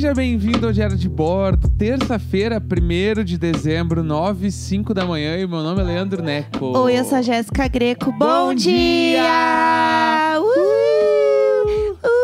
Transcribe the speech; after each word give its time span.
Seja 0.00 0.14
bem-vindo 0.14 0.66
ao 0.66 0.72
Diário 0.72 0.96
de 0.96 1.10
Bordo, 1.10 1.68
terça-feira, 1.68 2.58
1 2.58 3.22
de 3.22 3.36
dezembro, 3.36 4.02
9 4.02 4.46
e 4.46 4.50
5 4.50 4.94
da 4.94 5.04
manhã, 5.04 5.36
e 5.36 5.46
meu 5.46 5.62
nome 5.62 5.82
é 5.82 5.84
Leandro 5.84 6.22
Neco. 6.22 6.74
Oi, 6.78 6.98
eu 6.98 7.04
sou 7.04 7.18
a 7.18 7.20
Jéssica 7.20 7.68
Greco. 7.68 8.10
Bom, 8.10 8.46
Bom 8.46 8.54
dia! 8.54 9.20
dia! 9.20 10.40
Uh! 10.40 11.98
Uh! 12.02 12.18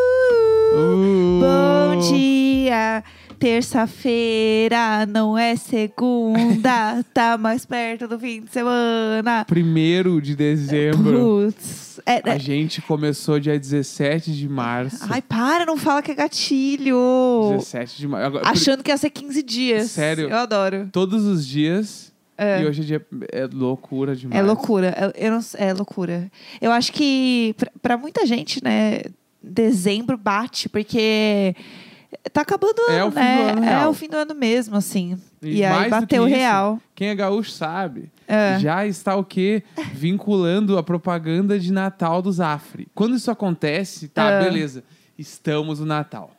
Uh. 0.72 1.40
Bom 1.42 2.00
dia! 2.10 3.04
Terça-feira, 3.38 5.06
não 5.06 5.36
é 5.36 5.56
segunda, 5.56 7.04
tá 7.12 7.36
mais 7.36 7.66
perto 7.66 8.08
do 8.08 8.18
fim 8.18 8.42
de 8.42 8.50
semana. 8.50 9.46
1 9.50 10.20
de 10.20 10.34
dezembro. 10.34 11.52
Putz. 11.52 12.00
É, 12.06 12.30
A 12.30 12.34
é- 12.34 12.38
gente 12.38 12.80
começou 12.82 13.38
dia 13.40 13.58
17 13.58 14.32
de 14.32 14.48
março. 14.48 15.04
Ai, 15.08 15.20
para, 15.22 15.66
não 15.66 15.76
fala 15.76 16.02
que 16.02 16.10
é 16.10 16.14
gatilho. 16.14 16.96
17 17.52 17.98
de 17.98 18.08
março. 18.08 18.26
Agora, 18.26 18.48
Achando 18.48 18.82
que 18.82 18.90
ia 18.90 18.96
ser 18.96 19.10
15 19.10 19.42
dias. 19.42 19.90
Sério? 19.90 20.28
Eu 20.28 20.36
adoro. 20.36 20.88
Todos 20.92 21.24
os 21.24 21.46
dias. 21.46 22.12
É. 22.38 22.62
E 22.62 22.66
hoje 22.66 22.82
é 22.82 22.84
dia. 22.84 23.06
É 23.32 23.46
loucura 23.52 24.14
demais. 24.14 24.38
É 24.38 24.42
loucura, 24.42 24.88
é, 24.88 25.26
eu 25.26 25.32
não, 25.32 25.40
é 25.54 25.72
loucura. 25.72 26.30
Eu 26.60 26.70
acho 26.70 26.92
que 26.92 27.54
pra 27.80 27.96
muita 27.96 28.26
gente, 28.26 28.62
né, 28.62 29.02
dezembro 29.42 30.18
bate, 30.18 30.68
porque 30.68 31.54
tá 32.32 32.40
acabando 32.42 32.78
o 32.88 32.90
É 32.90 33.00
ano, 33.00 33.08
o 33.08 33.12
fim 33.12 33.18
né? 33.20 33.36
do 33.36 33.48
ano 33.58 33.64
é 33.66 33.88
o 33.88 33.94
fim 33.94 34.08
do 34.08 34.16
ano 34.16 34.34
mesmo, 34.34 34.76
assim. 34.76 35.18
E 35.42 35.58
E, 35.58 35.64
aí 35.64 35.88
bateu 35.90 36.24
real. 36.24 36.80
Quem 36.94 37.08
é 37.08 37.14
gaúcho 37.14 37.50
sabe. 37.50 38.10
É. 38.28 38.58
Já 38.58 38.86
está 38.86 39.14
o 39.16 39.22
quê? 39.24 39.62
Vinculando 39.94 40.76
a 40.78 40.82
propaganda 40.82 41.58
de 41.58 41.72
Natal 41.72 42.20
do 42.20 42.30
Zafre. 42.32 42.88
Quando 42.94 43.14
isso 43.16 43.30
acontece, 43.30 44.08
tá, 44.08 44.30
É. 44.30 44.44
beleza. 44.44 44.82
Estamos 45.18 45.80
no 45.80 45.86
Natal. 45.86 46.30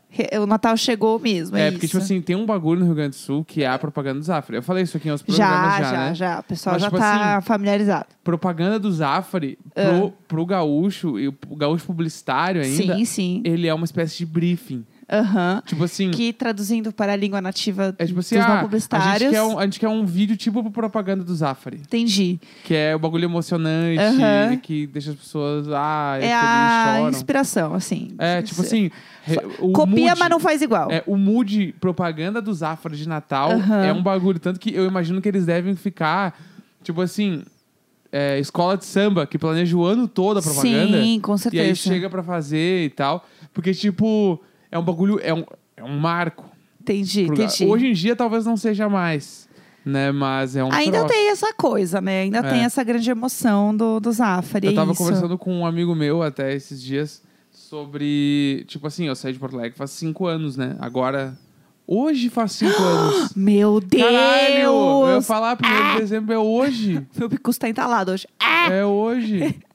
O 0.42 0.45
Natal 0.45 0.75
chegou 0.78 1.19
mesmo, 1.19 1.58
é, 1.58 1.67
É, 1.67 1.72
porque, 1.72 1.86
isso. 1.86 1.91
tipo 1.97 2.03
assim, 2.03 2.22
tem 2.22 2.36
um 2.36 2.45
bagulho 2.45 2.80
no 2.80 2.86
Rio 2.86 2.95
Grande 2.95 3.09
do 3.12 3.16
Sul 3.16 3.44
que 3.44 3.64
é 3.64 3.67
a 3.67 3.78
propaganda 3.78 4.19
do 4.19 4.25
Zafre. 4.25 4.56
Eu 4.56 4.64
falei 4.64 4.84
isso 4.84 4.95
aqui 4.97 5.09
em 5.09 5.12
outros 5.12 5.36
já, 5.36 5.45
programas 5.47 5.78
já, 5.78 5.84
já, 5.84 6.14
já, 6.14 6.34
né? 6.36 6.39
O 6.39 6.44
pessoal 6.44 6.73
Mas, 6.73 6.81
já 6.81 6.88
tipo 6.88 6.97
tá 7.00 7.36
assim, 7.38 7.45
familiarizado. 7.45 8.06
Propaganda 8.23 8.80
do 8.80 8.91
Zafre 8.91 9.59
pro, 9.75 10.12
pro 10.28 10.45
gaúcho, 10.45 11.19
e 11.19 11.28
o 11.28 11.36
gaúcho 11.56 11.86
publicitário 11.86 12.62
ainda, 12.62 12.95
Sim, 12.95 13.06
sim. 13.06 13.41
ele 13.45 13.67
é 13.67 13.73
uma 13.73 13.86
espécie 13.86 14.17
de 14.17 14.25
briefing. 14.25 14.86
Aham. 15.09 15.61
Tipo 15.66 15.86
assim, 15.86 16.11
Que 16.11 16.33
traduzindo 16.33 16.91
para 16.91 17.13
a 17.13 17.16
língua 17.16 17.39
nativa 17.39 17.95
é 17.97 18.05
tipo 18.05 18.19
assim, 18.19 18.36
dos 18.36 18.44
ah, 18.44 18.47
não 18.47 18.53
a 18.53 18.58
gente, 18.58 18.66
publicitários. 18.66 19.33
um, 19.38 19.58
a 19.59 19.63
gente 19.63 19.80
quer 19.80 19.88
um 19.88 20.05
vídeo 20.05 20.36
tipo 20.36 20.61
pro 20.63 20.72
propaganda 20.72 21.23
do 21.23 21.33
Zafre. 21.33 21.77
Entendi. 21.77 22.39
Que 22.66 22.73
é 22.75 22.95
o 22.95 23.00
bagulho 23.00 23.23
emocionante, 23.23 24.00
Aham. 24.02 24.58
que 24.58 24.85
deixa 24.88 25.11
as 25.11 25.16
pessoas, 25.16 25.67
ah, 25.69 26.17
é, 26.22 26.33
a 26.33 26.95
choram. 26.97 27.09
inspiração, 27.09 27.73
assim. 27.73 28.16
É, 28.17 28.41
tipo 28.41 28.61
assim, 28.61 28.91
Copia, 29.73 30.08
mood, 30.09 30.19
mas 30.19 30.30
não 30.30 30.39
faz 30.39 30.61
igual. 30.61 30.91
é, 30.91 31.03
o 31.08 31.16
mood 31.16 31.73
propaganda 31.80 32.41
do 32.41 32.53
Zafra 32.53 32.95
de 32.95 33.08
Natal 33.08 33.52
Aham. 33.52 33.85
é 33.85 33.94
um 33.94 34.03
bagulho. 34.03 34.39
Tanto 34.39 34.59
que 34.59 34.73
eu 34.73 34.85
imagino 34.85 35.22
que 35.22 35.28
eles 35.30 35.45
devem 35.45 35.75
ficar, 35.75 36.38
tipo 36.83 37.02
assim, 37.02 37.44
é, 38.11 38.39
escola 38.39 38.78
de 38.78 38.83
samba, 38.85 39.25
que 39.25 39.38
planeja 39.38 39.75
o 39.75 39.85
ano 39.85 40.08
todo 40.08 40.39
a 40.39 40.41
propaganda. 40.41 41.02
Sim, 41.02 41.19
com 41.22 41.35
e 41.35 41.39
certeza. 41.39 41.63
aí 41.63 41.75
chega 41.75 42.09
pra 42.09 42.23
fazer 42.23 42.85
e 42.85 42.89
tal. 42.89 43.25
Porque, 43.53 43.73
tipo, 43.73 44.41
é 44.71 44.77
um 44.79 44.83
bagulho, 44.83 45.19
é 45.21 45.33
um, 45.33 45.43
é 45.75 45.83
um 45.83 45.97
marco. 45.99 46.45
Entendi, 46.81 47.25
pro 47.25 47.35
entendi. 47.35 47.65
Hoje 47.65 47.87
em 47.87 47.93
dia 47.93 48.15
talvez 48.15 48.45
não 48.45 48.55
seja 48.55 48.87
mais, 48.87 49.47
né? 49.85 50.11
Mas 50.11 50.55
é 50.55 50.63
um 50.63 50.71
Ainda 50.71 50.99
troço. 50.99 51.13
tem 51.13 51.29
essa 51.29 51.53
coisa, 51.53 51.99
né? 52.01 52.21
Ainda 52.21 52.39
É. 52.39 52.43
tem 52.49 52.63
essa 52.63 52.83
grande 52.83 53.09
emoção 53.09 53.75
do, 53.75 53.99
do 53.99 54.11
Zafari. 54.11 54.67
Eu 54.67 54.75
tava 54.75 54.91
isso. 54.93 55.03
conversando 55.03 55.38
com 55.38 55.53
um 55.53 55.65
amigo 55.65 55.93
meu 55.93 56.23
até 56.23 56.53
esses 56.53 56.81
dias 56.81 57.21
sobre. 57.51 58.63
Tipo 58.67 58.88
assim, 58.88 59.05
eu 59.07 59.15
saí 59.15 59.33
de 59.33 59.39
Porto 59.39 59.57
Alegre 59.57 59.77
faz 59.77 59.91
cinco 59.91 60.25
anos, 60.27 60.55
né? 60.55 60.75
Agora. 60.79 61.38
Hoje 61.89 62.29
faz 62.29 62.51
cinco 62.51 62.79
anos. 62.83 63.33
Meu 63.33 63.79
Deus! 63.79 64.03
Caralho! 64.03 64.61
Eu 65.07 65.16
ia 65.16 65.22
falar, 65.22 65.56
primeiro 65.56 65.94
de 65.94 66.00
dezembro 66.00 66.33
é 66.33 66.38
hoje. 66.38 67.06
Meu 67.17 67.29
picus 67.29 67.57
tá 67.57 67.69
entalado 67.69 68.11
hoje. 68.11 68.27
Ah! 68.39 68.69
É 68.72 68.85
hoje. 68.85 69.56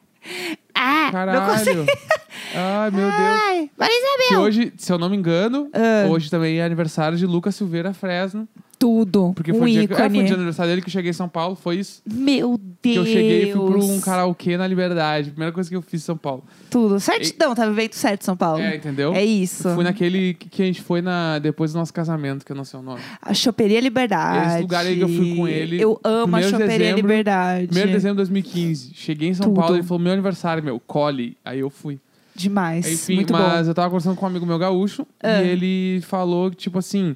Ah! 0.75 1.10
Não 1.26 1.47
consigo. 1.47 1.84
Ai, 2.54 2.90
meu 2.90 3.00
Deus. 3.00 3.14
Ai, 3.14 3.70
Maria 3.78 3.94
Que 4.18 4.24
Isabel! 4.34 4.40
hoje, 4.46 4.72
se 4.76 4.92
eu 4.92 4.98
não 4.98 5.08
me 5.08 5.16
engano, 5.16 5.68
Ah. 5.72 6.06
hoje 6.08 6.30
também 6.30 6.58
é 6.58 6.64
aniversário 6.64 7.16
de 7.16 7.26
Lucas 7.26 7.54
Silveira 7.54 7.92
Fresno. 7.92 8.48
Tudo. 8.78 9.30
Porque 9.36 9.52
um 9.52 9.58
foi, 9.60 9.70
dia, 9.70 9.86
que- 9.86 9.94
é, 9.94 9.96
foi 9.96 10.06
ícone. 10.06 10.18
dia 10.18 10.26
de 10.30 10.34
aniversário 10.34 10.70
dele 10.72 10.82
que 10.82 10.88
eu 10.88 10.92
cheguei 10.92 11.10
em 11.10 11.14
São 11.14 11.28
Paulo, 11.28 11.54
foi 11.54 11.76
isso. 11.76 12.02
Meu 12.04 12.58
Que 12.82 12.94
Deus! 12.94 13.06
eu 13.06 13.12
cheguei 13.12 13.42
e 13.48 13.52
fui 13.52 13.70
pra 13.70 13.78
um 13.78 14.00
karaokê 14.00 14.56
na 14.56 14.66
Liberdade. 14.66 15.30
Primeira 15.30 15.52
coisa 15.52 15.70
que 15.70 15.76
eu 15.76 15.82
fiz 15.82 16.02
em 16.02 16.04
São 16.04 16.16
Paulo. 16.16 16.42
Tudo. 16.68 16.98
Certidão, 16.98 17.54
tá 17.54 17.64
vivendo 17.64 17.92
certo, 17.92 18.24
São 18.24 18.36
Paulo. 18.36 18.60
É, 18.60 18.74
entendeu? 18.74 19.14
É 19.14 19.24
isso. 19.24 19.72
Fui 19.72 19.84
naquele 19.84 20.34
que 20.34 20.48
que 20.48 20.62
a 20.62 20.64
gente 20.66 20.82
foi 20.82 21.00
na, 21.00 21.38
depois 21.38 21.72
do 21.72 21.78
nosso 21.78 21.94
casamento, 21.94 22.44
que 22.44 22.50
eu 22.50 22.56
não 22.56 22.64
sei 22.64 22.80
o 22.80 22.82
nome. 22.82 23.00
A 23.22 23.32
Choperia 23.32 23.78
Liberdade. 23.78 24.54
Esse 24.54 24.62
lugar 24.62 24.84
aí 24.84 24.96
que 24.96 25.02
eu 25.04 25.08
fui 25.08 25.36
com 25.36 25.46
ele, 25.46 25.80
Eu 25.80 26.00
amo 26.02 26.22
a 26.34 26.40
primeiro 26.40 26.46
de 26.46 26.50
Choperia 26.50 26.78
dezembro, 26.78 26.96
Liberdade. 27.02 27.69
1 27.70 27.74
de 27.74 27.92
dezembro 27.92 28.14
de 28.14 28.16
2015. 28.16 28.90
Cheguei 28.94 29.28
em 29.28 29.34
São 29.34 29.46
Tudo. 29.46 29.60
Paulo, 29.60 29.76
ele 29.76 29.84
falou, 29.84 30.02
meu 30.02 30.12
aniversário, 30.12 30.60
meu, 30.60 30.80
cole. 30.80 31.36
Aí 31.44 31.60
eu 31.60 31.70
fui. 31.70 32.00
Demais. 32.34 32.87
Enfim, 32.91 33.16
Muito 33.16 33.32
mas 33.32 33.65
bom. 33.66 33.70
eu 33.70 33.75
tava 33.75 33.88
conversando 33.91 34.16
com 34.16 34.25
um 34.25 34.28
amigo 34.28 34.47
meu 34.47 34.59
gaúcho 34.59 35.06
Ah. 35.22 35.43
e 35.43 35.48
ele 35.48 36.00
falou 36.03 36.50
que, 36.50 36.56
tipo 36.56 36.78
assim, 36.78 37.15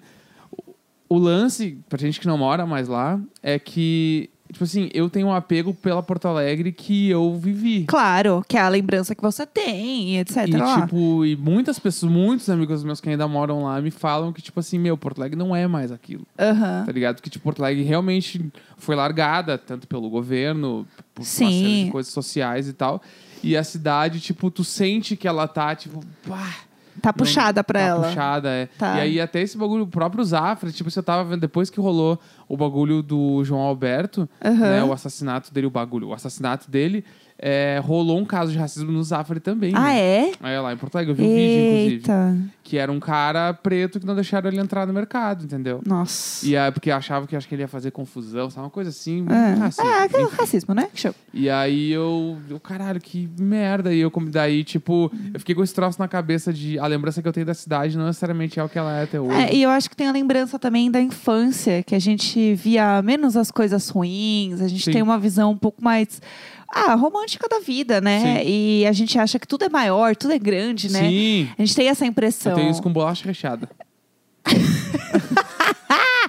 o- 1.09 1.19
lance, 1.19 1.78
pra 1.88 1.99
gente 1.99 2.21
que 2.21 2.27
não 2.27 2.37
mora 2.38 2.66
mais 2.66 2.88
lá, 2.88 3.19
é 3.43 3.59
que, 3.59 4.28
tipo 4.53 4.65
assim, 4.65 4.91
eu 4.93 5.09
tenho 5.09 5.28
um 5.28 5.32
apego 5.34 5.72
pela 5.72 6.03
Porto 6.03 6.27
Alegre 6.27 6.72
que 6.72 7.09
eu 7.09 7.34
vivi. 7.37 7.84
Claro, 7.84 8.44
que 8.49 8.56
é 8.56 8.60
a 8.60 8.69
lembrança 8.69 9.15
que 9.15 9.22
você 9.22 9.47
tem, 9.47 10.19
etc. 10.19 10.49
E, 10.49 10.56
lá. 10.56 10.82
tipo, 10.82 11.25
e 11.25 11.37
muitas 11.37 11.78
pessoas, 11.78 12.10
muitos 12.10 12.50
amigos 12.50 12.83
meus 12.84 13.00
que 13.00 13.09
ainda 13.09 13.27
moram 13.28 13.62
lá 13.65 13.81
me 13.81 13.91
falam 13.91 14.33
que, 14.33 14.43
tipo 14.43 14.59
assim, 14.60 14.78
meu, 14.78 14.97
Porto 14.98 15.19
Alegre 15.21 15.38
não 15.38 15.54
é 15.54 15.66
mais 15.66 15.91
aquilo. 15.93 16.27
Aham. 16.38 16.83
Tá 16.84 16.93
ligado? 16.93 17.22
Que, 17.22 17.31
tipo, 17.31 17.44
Porto 17.44 17.60
Alegre 17.62 17.84
realmente 17.84 18.44
foi 18.77 18.94
largada, 18.97 19.56
tanto 19.56 19.87
pelo 19.87 20.10
governo, 20.10 20.87
por 21.15 21.22
uma 21.22 21.27
Sim. 21.27 21.44
série 21.62 21.84
de 21.87 21.91
coisas 21.91 22.12
sociais 22.12 22.69
e 22.69 22.72
tal. 22.72 23.00
E 23.42 23.56
a 23.56 23.62
cidade, 23.64 24.20
tipo, 24.20 24.50
tu 24.50 24.64
sente 24.64 25.16
que 25.16 25.26
ela 25.28 25.47
tá, 25.47 25.74
tipo, 25.74 26.00
pá, 26.28 26.54
Tá 27.02 27.12
puxada 27.12 27.62
pra 27.62 27.78
tá 27.78 27.86
ela. 27.86 28.08
puxada, 28.08 28.48
é. 28.48 28.66
Tá. 28.78 28.97
E 28.97 29.00
aí 29.00 29.20
até 29.20 29.41
esse 29.41 29.56
bagulho, 29.56 29.84
o 29.84 29.86
próprio 29.86 30.24
Zafra, 30.24 30.70
tipo, 30.72 30.91
você 30.91 31.02
tava 31.02 31.24
vendo, 31.28 31.41
depois 31.41 31.69
que 31.69 31.78
rolou 31.80 32.19
o 32.49 32.57
bagulho 32.57 33.03
do 33.03 33.43
João 33.45 33.61
Alberto, 33.61 34.29
Aham. 34.45 34.55
né, 34.71 34.84
o 34.84 34.93
assassinato 34.93 35.53
dele, 35.53 35.67
o 35.67 35.71
bagulho, 35.71 36.09
o 36.09 36.15
assassinato 36.15 36.71
dele, 36.71 37.05
é, 37.39 37.81
rolou 37.84 38.19
um 38.19 38.25
caso 38.25 38.51
de 38.51 38.59
racismo 38.59 38.91
no 38.91 39.03
Zafra 39.03 39.39
também. 39.39 39.73
Ah, 39.75 39.83
né? 39.84 40.01
é? 40.01 40.33
É, 40.55 40.61
lá 40.61 40.73
em 40.73 40.77
Porto 40.77 40.97
Alegre, 40.97 41.12
eu 41.12 41.17
vi 41.17 41.23
um 41.23 41.34
vídeo, 41.34 41.67
inclusive. 41.67 42.51
Que 42.62 42.79
era 42.79 42.91
um 42.91 42.99
cara 42.99 43.53
preto 43.53 44.01
que 44.01 44.07
não 44.07 44.15
deixaram 44.15 44.49
ele 44.49 44.59
entrar 44.59 44.87
no 44.87 44.93
mercado, 44.93 45.45
entendeu? 45.45 45.81
Nossa. 45.87 46.47
E 46.47 46.55
é 46.57 46.71
porque 46.71 46.91
achava 46.91 47.27
que 47.27 47.37
acho 47.37 47.47
que 47.47 47.55
ele 47.55 47.62
ia 47.62 47.69
fazer 47.69 47.91
confusão, 47.91 48.49
sabe? 48.49 48.65
Uma 48.65 48.71
coisa 48.71 48.91
assim, 48.91 49.25
É, 49.28 49.55
racista, 49.55 49.83
é 49.87 50.05
aquele 50.05 50.23
enfim. 50.25 50.37
racismo, 50.37 50.75
né? 50.75 50.89
Show. 50.95 51.15
E 51.33 51.51
aí 51.51 51.93
eu, 51.93 52.39
eu, 52.49 52.59
caralho, 52.59 53.01
que 53.01 53.28
merda. 53.39 53.93
E 53.93 54.01
eu, 54.01 54.11
daí, 54.31 54.65
tipo, 54.65 55.13
eu 55.33 55.39
fiquei 55.39 55.55
com 55.55 55.63
esse 55.63 55.75
troço 55.75 55.99
na 56.01 56.09
cabeça 56.09 56.53
de 56.53 56.78
a 56.78 56.87
lembrança 56.87 57.21
que 57.21 57.28
eu 57.28 57.33
tenho 57.33 57.47
da 57.47 57.55
cidade 57.55 57.99
não 57.99 58.07
necessariamente 58.07 58.59
é 58.59 58.65
o 58.65 58.69
que 58.69 58.78
ela 58.78 58.99
é 58.99 59.03
até 59.05 59.21
hoje. 59.21 59.34
É, 59.34 59.55
e 59.55 59.63
eu 59.63 59.71
acho 59.71 59.91
que 59.91 59.97
tem 59.97 60.09
a 60.09 60.13
lembrança 60.13 60.59
também 60.59 60.91
da 60.91 61.01
infância, 61.01 61.83
que 61.83 61.95
a 61.95 61.99
gente 61.99 62.35
via 62.54 63.00
menos 63.02 63.36
as 63.36 63.50
coisas 63.50 63.88
ruins, 63.88 64.60
a 64.60 64.69
gente 64.69 64.84
Sim. 64.84 64.92
tem 64.92 65.02
uma 65.02 65.19
visão 65.19 65.52
um 65.52 65.56
pouco 65.56 65.82
mais 65.82 66.20
ah, 66.69 66.94
romântica 66.94 67.48
da 67.48 67.60
vida, 67.60 68.00
né? 68.00 68.41
Sim. 68.42 68.48
E 68.48 68.86
a 68.86 68.92
gente 68.92 69.19
acha 69.19 69.38
que 69.38 69.47
tudo 69.47 69.64
é 69.64 69.69
maior, 69.69 70.14
tudo 70.16 70.32
é 70.32 70.38
grande, 70.38 70.91
né? 70.91 71.08
Sim, 71.08 71.48
A 71.58 71.62
gente 71.62 71.74
tem 71.74 71.88
essa 71.88 72.04
impressão. 72.04 72.52
eu 72.52 72.58
tenho 72.58 72.70
isso 72.70 72.82
com 72.82 72.92
bolacha 72.92 73.24
recheada. 73.26 73.69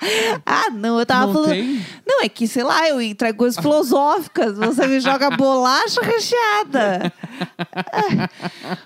Ah, 0.45 0.69
não, 0.71 0.99
eu 0.99 1.05
tava 1.05 1.27
não 1.27 1.33
falando. 1.33 1.49
tem? 1.51 1.81
Não, 2.05 2.23
é 2.23 2.29
que, 2.29 2.47
sei 2.47 2.63
lá, 2.63 2.87
eu 2.87 3.01
entrego 3.01 3.37
coisas 3.39 3.59
filosóficas, 3.59 4.57
você 4.57 4.87
me 4.87 4.99
joga 4.99 5.29
bolacha 5.31 6.01
recheada. 6.01 7.11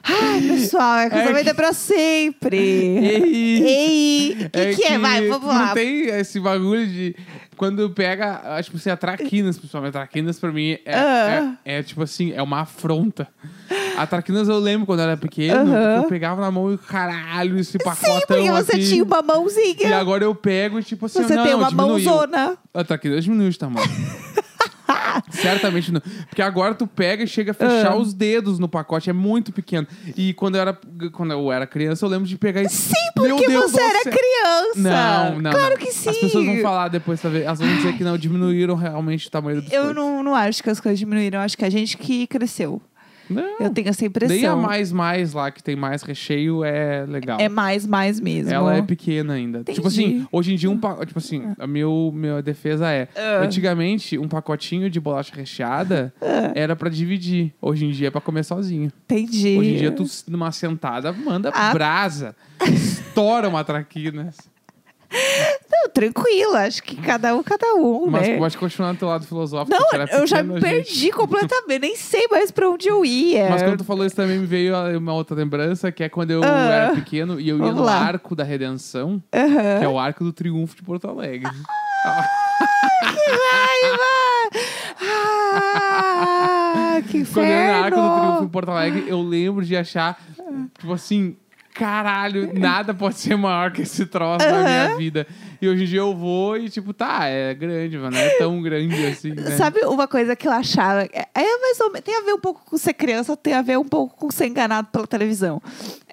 Ai, 0.03 0.41
pessoal, 0.47 0.97
é 0.99 1.09
casamento 1.09 1.49
é 1.49 1.53
pra 1.53 1.73
sempre. 1.73 2.57
Ei, 3.21 3.63
Ei, 3.63 4.45
o 4.45 4.49
que, 4.49 4.75
que 4.75 4.83
é? 4.85 4.97
Vai, 4.97 5.27
vamos 5.27 5.47
lá. 5.47 5.67
Não 5.67 5.73
tem 5.73 6.05
esse 6.07 6.39
bagulho 6.39 6.87
de... 6.87 7.15
Quando 7.57 7.89
pega, 7.91 8.41
acho 8.57 8.71
que 8.71 8.77
assim, 8.77 8.89
a 8.89 8.97
traquinas, 8.97 9.55
principalmente. 9.57 9.89
A 9.89 9.99
traquinas, 9.99 10.39
pra 10.39 10.51
mim, 10.51 10.79
é, 10.83 10.95
Ah. 10.95 11.57
é, 11.63 11.77
é, 11.77 11.83
tipo 11.83 12.01
assim, 12.01 12.31
é 12.33 12.41
uma 12.41 12.61
afronta. 12.61 13.27
A 13.97 14.07
traquinas 14.07 14.47
eu 14.49 14.57
lembro 14.59 14.85
quando 14.85 14.99
eu 14.99 15.03
era 15.05 15.17
pequeno, 15.17 15.71
Aham. 15.73 15.95
eu 15.97 16.03
pegava 16.05 16.41
na 16.41 16.49
mão 16.51 16.73
e 16.73 16.77
caralho, 16.77 17.57
esse 17.59 17.77
pacotão 17.77 18.15
Sim, 18.19 18.25
porque 18.27 18.51
você 18.51 18.71
aqui. 18.75 18.87
tinha 18.89 19.03
uma 19.03 19.21
mãozinha. 19.21 19.75
E 19.87 19.93
agora 19.93 20.23
eu 20.23 20.33
pego 20.33 20.79
e 20.79 20.83
tipo 20.83 21.05
assim, 21.05 21.21
Você 21.23 21.35
não, 21.35 21.43
tem 21.43 21.53
uma 21.55 21.69
diminuiu. 21.69 22.05
mãozona. 22.05 22.57
A 22.73 22.83
traquinas 22.83 23.23
diminuiu 23.23 23.49
de 23.49 23.59
tamanho. 23.59 23.87
Certamente 25.29 25.91
não. 25.91 26.01
Porque 26.29 26.41
agora 26.41 26.73
tu 26.73 26.87
pega 26.87 27.23
e 27.23 27.27
chega 27.27 27.51
a 27.51 27.53
fechar 27.53 27.91
Ah. 27.91 27.95
os 27.95 28.13
dedos 28.13 28.59
no 28.59 28.67
pacote, 28.67 29.09
é 29.09 29.13
muito 29.13 29.51
pequeno. 29.51 29.87
E 30.15 30.33
quando 30.33 30.55
eu 30.55 30.61
era, 30.61 30.77
quando 31.11 31.31
eu 31.31 31.51
era 31.51 31.65
criança, 31.67 32.05
eu 32.05 32.09
lembro 32.09 32.27
de 32.27 32.37
pegar 32.37 32.61
e. 32.61 32.69
Sim, 32.69 32.93
Meu 33.17 33.35
porque 33.35 33.47
Deus 33.47 33.71
você 33.71 33.77
do 33.77 33.83
era 33.83 34.03
céu. 34.03 34.13
criança. 34.13 34.79
Não, 35.29 35.39
não. 35.41 35.51
Claro 35.51 35.69
não. 35.71 35.77
que 35.77 35.91
sim. 35.91 36.09
As 36.09 36.17
pessoas 36.17 36.45
vão 36.45 36.61
falar 36.61 36.87
depois, 36.87 37.19
pra 37.19 37.29
ver. 37.29 37.43
Elas 37.43 37.59
vão 37.59 37.67
dizer 37.75 37.93
que 37.97 38.03
não, 38.03 38.17
diminuíram 38.17 38.75
realmente 38.75 39.27
o 39.27 39.31
tamanho 39.31 39.57
do 39.57 39.61
biscoito. 39.63 39.85
Eu 39.87 39.93
não, 39.93 40.23
não 40.23 40.35
acho 40.35 40.61
que 40.63 40.69
as 40.69 40.79
coisas 40.79 40.97
diminuíram. 40.99 41.39
Eu 41.39 41.43
acho 41.45 41.57
que 41.57 41.65
a 41.65 41.69
gente 41.69 41.97
que 41.97 42.25
cresceu. 42.27 42.81
Não. 43.33 43.57
Eu 43.59 43.69
tenho 43.69 43.89
essa 43.89 44.05
impressão. 44.05 44.35
Nem 44.35 44.45
a 44.45 44.55
mais 44.55 44.91
mais 44.91 45.33
lá, 45.33 45.49
que 45.51 45.63
tem 45.63 45.75
mais 45.75 46.03
recheio, 46.03 46.63
é 46.63 47.05
legal. 47.07 47.39
É 47.39 47.47
mais, 47.49 47.85
mais 47.85 48.19
mesmo. 48.19 48.51
Ela 48.53 48.77
é 48.77 48.81
pequena 48.81 49.33
ainda. 49.33 49.59
Entendi. 49.59 49.75
Tipo 49.75 49.87
assim, 49.87 50.25
hoje 50.31 50.53
em 50.53 50.55
dia 50.55 50.69
um 50.69 50.77
pa... 50.77 51.05
tipo 51.05 51.19
assim, 51.19 51.43
a 51.57 51.65
meu 51.67 52.11
minha 52.13 52.41
defesa 52.41 52.89
é, 52.91 53.07
Ah. 53.15 53.41
antigamente 53.43 54.17
um 54.17 54.27
pacotinho 54.27 54.89
de 54.89 54.99
bolacha 54.99 55.33
recheada 55.35 56.13
Ah. 56.21 56.51
era 56.55 56.75
pra 56.75 56.89
dividir. 56.89 57.53
Hoje 57.61 57.85
em 57.85 57.91
dia 57.91 58.07
é 58.07 58.11
pra 58.11 58.21
comer 58.21 58.43
sozinho. 58.43 58.91
Entendi. 59.05 59.57
Hoje 59.57 59.69
em 59.73 59.77
dia 59.77 59.91
tu 59.91 60.05
numa 60.27 60.51
sentada 60.51 61.11
manda 61.11 61.51
Ah. 61.53 61.71
brasa, 61.73 62.35
estoura 62.65 63.47
uma 63.49 63.63
traquinas. 63.63 64.37
Não, 65.83 65.89
tranquilo. 65.89 66.55
Acho 66.55 66.83
que 66.83 66.95
cada 66.95 67.35
um, 67.35 67.41
cada 67.43 67.73
um, 67.75 68.07
Mas 68.09 68.27
né? 68.27 68.37
pode 68.37 68.57
continuar 68.57 68.93
no 68.93 68.99
teu 68.99 69.07
lado 69.07 69.25
filosófico. 69.25 69.75
Não, 69.77 69.89
que 69.89 69.95
era 69.95 70.05
eu 70.11 70.27
já 70.27 70.43
me 70.43 70.53
gente. 70.59 70.61
perdi 70.63 71.11
completamente. 71.13 71.79
Nem 71.81 71.95
sei 71.95 72.27
mais 72.29 72.51
pra 72.51 72.69
onde 72.69 72.87
eu 72.87 73.03
ia. 73.05 73.49
Mas 73.49 73.61
quando 73.63 73.77
tu 73.79 73.83
falou 73.83 74.05
isso 74.05 74.15
também 74.15 74.37
me 74.37 74.45
veio 74.45 74.75
uma 74.97 75.13
outra 75.13 75.35
lembrança, 75.35 75.91
que 75.91 76.03
é 76.03 76.09
quando 76.09 76.31
eu 76.31 76.41
Ah. 76.43 76.47
era 76.71 76.95
pequeno 76.95 77.39
e 77.39 77.49
eu 77.49 77.57
ia 77.57 77.71
no 77.71 77.81
lá. 77.83 77.97
Arco 77.99 78.35
da 78.35 78.43
Redenção, 78.43 79.21
Aham. 79.33 79.79
que 79.79 79.85
é 79.85 79.87
o 79.87 79.97
Arco 79.99 80.23
do 80.23 80.31
Triunfo 80.33 80.75
de 80.75 80.83
Porto 80.83 81.07
Alegre. 81.07 81.49
Ah, 85.63 87.01
que 87.09 87.25
Quando 87.25 87.45
eu 87.45 87.51
ia 87.51 87.67
no 87.67 87.83
Arco 87.83 87.95
do 87.95 88.01
Triunfo 88.01 88.21
em 88.21 88.27
inferno! 88.27 88.49
Porto 88.49 88.69
Alegre, 88.71 89.05
eu 89.07 89.21
lembro 89.21 89.65
de 89.65 89.75
achar, 89.75 90.19
tipo 90.79 90.93
assim, 90.93 91.35
caralho, 91.73 92.51
nada 92.53 92.93
pode 92.93 93.15
ser 93.15 93.35
maior 93.35 93.71
que 93.71 93.81
esse 93.81 94.05
troço 94.05 94.45
na 94.45 94.63
minha 94.63 94.97
vida. 94.97 95.27
E 95.61 95.67
hoje 95.67 95.83
em 95.83 95.87
dia 95.87 95.99
eu 95.99 96.15
vou 96.15 96.57
e, 96.57 96.69
tipo, 96.69 96.93
tá, 96.93 97.25
é 97.25 97.53
grande, 97.53 97.97
mas 97.97 98.11
não 98.11 98.19
é 98.19 98.29
tão 98.37 98.61
grande 98.61 99.05
assim, 99.05 99.31
né? 99.31 99.51
Sabe 99.57 99.81
uma 99.85 100.07
coisa 100.07 100.35
que 100.35 100.47
eu 100.47 100.51
achava? 100.51 101.03
É 101.13 101.27
é 101.33 101.57
mais 101.59 101.79
ou 101.79 101.87
menos, 101.87 102.01
tem 102.03 102.15
a 102.15 102.21
ver 102.21 102.33
um 102.33 102.39
pouco 102.39 102.61
com 102.65 102.77
ser 102.77 102.93
criança, 102.93 103.35
tem 103.35 103.53
a 103.53 103.61
ver 103.61 103.77
um 103.77 103.85
pouco 103.85 104.15
com 104.15 104.31
ser 104.31 104.47
enganado 104.47 104.89
pela 104.91 105.07
televisão. 105.07 105.61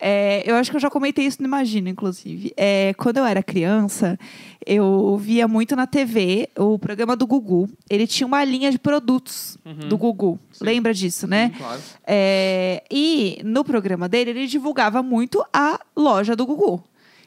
É, 0.01 0.43
eu 0.49 0.55
acho 0.55 0.71
que 0.71 0.77
eu 0.77 0.81
já 0.81 0.91
comentei 0.91 1.27
isso 1.27 1.43
no 1.43 1.49
Imagina, 1.49 1.91
inclusive. 1.91 2.53
É, 2.57 2.95
quando 2.97 3.17
eu 3.17 3.25
era 3.25 3.43
criança, 3.43 4.19
eu 4.67 5.17
via 5.17 5.47
muito 5.47 5.75
na 5.77 5.87
TV 5.87 6.49
o 6.57 6.79
programa 6.79 7.17
do 7.17 7.27
Gugu. 7.27 7.69
Ele 7.89 8.07
tinha 8.07 8.27
uma 8.27 8.43
linha 8.45 8.71
de 8.71 8.79
produtos 8.79 9.57
do 9.89 9.97
Gugu. 9.97 10.31
Uhum. 10.31 10.39
Sim. 10.53 10.65
Lembra 10.65 10.93
disso, 10.95 11.27
né? 11.27 11.51
Sim, 11.55 11.59
claro. 11.63 11.81
É, 12.07 12.85
e 12.91 13.41
no 13.45 13.65
programa 13.65 14.09
dele, 14.09 14.31
ele 14.31 14.47
divulgava 14.47 15.03
muito 15.03 15.45
a 15.53 15.81
loja 15.97 16.35
do 16.35 16.45
Gugu. 16.47 16.83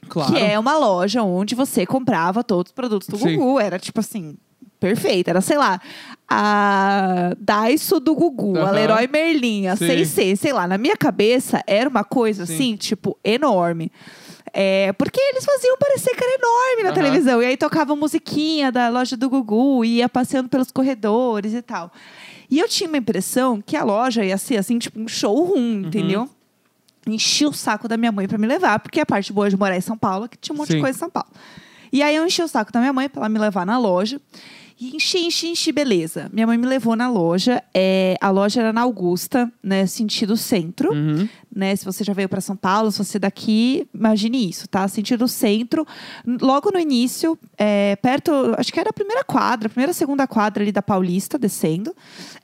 Claro. 0.10 0.34
Que 0.34 0.40
é 0.40 0.60
uma 0.60 0.78
loja 0.78 1.24
onde 1.24 1.56
você 1.56 1.86
comprava 1.86 2.44
todos 2.44 2.72
os 2.72 2.74
produtos 2.74 3.08
do 3.08 3.18
Sim. 3.18 3.36
Gugu. 3.38 3.60
Era 3.60 3.80
tipo 3.80 4.00
assim, 4.00 4.36
perfeito. 4.80 5.30
Era, 5.30 5.42
sei 5.42 5.58
lá, 5.58 5.80
a 6.28 7.34
Daiso 7.40 8.00
do 8.00 8.16
Gugu, 8.16 8.58
a 8.58 8.64
Aham. 8.64 8.72
Leroy 8.72 9.08
Merlin, 9.08 9.68
a 9.68 9.76
Sim. 9.76 9.88
6C, 9.88 10.36
sei 10.36 10.54
lá. 10.54 10.68
Na 10.68 10.78
minha 10.78 10.98
cabeça, 10.98 11.64
era 11.68 11.90
uma 11.90 12.04
coisa 12.04 12.46
Sim. 12.46 12.54
assim, 12.54 12.76
tipo, 12.76 13.18
enorme. 13.24 13.92
É, 14.54 14.92
porque 14.94 15.20
eles 15.20 15.46
faziam 15.46 15.78
parecer 15.78 16.14
que 16.16 16.24
era 16.24 16.36
enorme 16.36 16.84
na 16.84 16.90
Aham. 16.90 16.96
televisão. 16.96 17.42
E 17.42 17.46
aí 17.46 17.56
tocava 17.58 17.96
musiquinha 17.96 18.72
da 18.72 18.90
loja 18.90 19.16
do 19.16 19.30
Gugu, 19.30 19.86
e 19.86 19.98
ia 19.98 20.10
passeando 20.10 20.50
pelos 20.50 20.72
corredores 20.72 21.54
e 21.54 21.62
tal. 21.62 21.92
E 22.50 22.60
eu 22.60 22.68
tinha 22.68 22.90
uma 22.90 22.98
impressão 22.98 23.62
que 23.62 23.78
a 23.78 23.84
loja 23.84 24.26
ia 24.26 24.38
ser 24.38 24.58
assim, 24.58 24.78
tipo 24.78 25.00
um 25.00 25.08
showroom, 25.08 25.56
Uhum. 25.58 25.80
entendeu? 25.88 26.30
Enchi 27.08 27.46
o 27.46 27.54
saco 27.54 27.88
da 27.88 27.96
minha 27.98 28.12
mãe 28.12 28.28
pra 28.28 28.38
me 28.38 28.46
levar, 28.46 28.80
porque 28.80 29.00
a 29.00 29.06
parte 29.06 29.32
boa 29.32 29.50
de 29.50 29.56
morar 29.58 29.78
em 29.78 29.82
São 29.82 29.98
Paulo 29.98 30.26
é 30.26 30.28
que 30.28 30.38
tinha 30.38 30.54
um 30.54 30.58
monte 30.58 30.68
Sim. 30.68 30.76
de 30.76 30.82
coisa 30.82 30.98
em 30.98 31.00
São 31.00 31.10
Paulo. 31.10 31.30
E 31.92 32.04
aí 32.04 32.16
eu 32.16 32.26
enchi 32.26 32.44
o 32.44 32.48
saco 32.48 32.72
da 32.72 32.80
minha 32.80 32.94
mãe 32.94 33.08
pra 33.10 33.22
ela 33.22 33.30
me 33.30 33.40
levar 33.40 33.66
na 33.66 33.78
loja. 33.80 34.20
E 34.82 34.96
enchi, 34.96 35.20
enchi, 35.20 35.48
enchi, 35.50 35.72
beleza. 35.72 36.28
Minha 36.34 36.48
mãe 36.48 36.58
me 36.58 36.66
levou 36.66 36.96
na 36.96 37.08
loja. 37.08 37.64
É, 37.72 38.18
a 38.20 38.32
loja 38.32 38.62
era 38.62 38.74
na 38.74 38.82
Augusta, 38.82 39.48
né? 39.62 39.86
Sentido 39.86 40.36
centro. 40.36 40.92
Uhum. 40.92 41.30
Né? 41.56 41.76
Se 41.76 41.86
você 41.86 42.04
já 42.04 42.14
veio 42.14 42.28
para 42.28 42.42
São 42.42 42.56
Paulo, 42.56 42.92
se 42.92 42.98
você 42.98 43.18
é 43.18 43.20
daqui, 43.20 43.88
imagine 43.94 44.50
isso, 44.50 44.68
tá? 44.68 44.88
Sentido 44.88 45.28
centro. 45.28 45.86
Logo 46.26 46.72
no 46.72 46.80
início, 46.80 47.38
é, 47.60 47.96
perto, 47.98 48.32
acho 48.58 48.74
que 48.74 48.80
era 48.80 48.90
a 48.90 48.94
primeira 48.94 49.24
quadra, 49.24 49.68
a 49.68 49.70
primeira, 49.70 49.94
segunda 49.94 50.26
quadra 50.26 50.64
ali 50.64 50.72
da 50.72 50.82
Paulista, 50.82 51.38
descendo. 51.38 51.96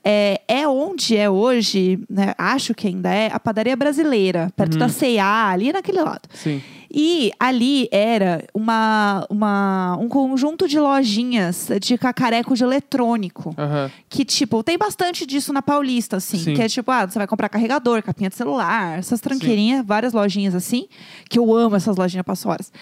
É, 0.04 0.40
é 0.46 0.68
onde 0.68 1.16
é 1.16 1.28
hoje, 1.28 1.98
né? 2.08 2.34
Acho 2.38 2.72
que 2.72 2.86
ainda 2.86 3.12
é, 3.12 3.32
a 3.32 3.40
padaria 3.40 3.74
brasileira, 3.74 4.52
perto 4.54 4.78
da 4.78 4.88
C&A, 4.88 5.50
ali 5.50 5.72
naquele 5.72 6.02
lado. 6.02 6.28
Sim. 6.32 6.62
E 6.90 7.30
ali 7.38 7.86
era 7.92 8.44
uma, 8.54 9.26
uma, 9.28 9.96
um 10.00 10.08
conjunto 10.08 10.66
de 10.66 10.78
lojinhas 10.78 11.68
de 11.80 11.98
cacareco 12.28 12.54
de 12.54 12.62
eletrônico. 12.62 13.54
Aham. 13.56 13.90
Que, 14.08 14.24
tipo, 14.24 14.62
tem 14.62 14.76
bastante 14.76 15.26
disso 15.26 15.52
na 15.52 15.62
Paulista, 15.62 16.16
assim. 16.16 16.38
Sim. 16.38 16.54
Que 16.54 16.62
é 16.62 16.68
tipo, 16.68 16.90
ah, 16.90 17.06
você 17.06 17.18
vai 17.18 17.26
comprar 17.26 17.48
carregador, 17.48 18.02
capinha 18.02 18.28
de 18.28 18.36
celular, 18.36 18.98
essas 18.98 19.20
tranqueirinhas, 19.20 19.84
várias 19.84 20.12
lojinhas 20.12 20.54
assim. 20.54 20.86
Que 21.28 21.38
eu 21.38 21.54
amo 21.54 21.76
essas 21.76 21.96
lojinhas 21.96 22.24
passo 22.24 22.48
horas. 22.48 22.72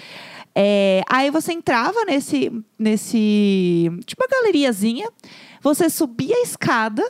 É, 0.54 1.02
aí 1.08 1.30
você 1.30 1.52
entrava 1.52 2.04
nesse, 2.06 2.50
nesse. 2.78 3.90
Tipo, 4.04 4.24
uma 4.24 4.28
galeriazinha. 4.28 5.08
Você 5.62 5.88
subia 5.88 6.34
a 6.34 6.42
escada 6.42 7.04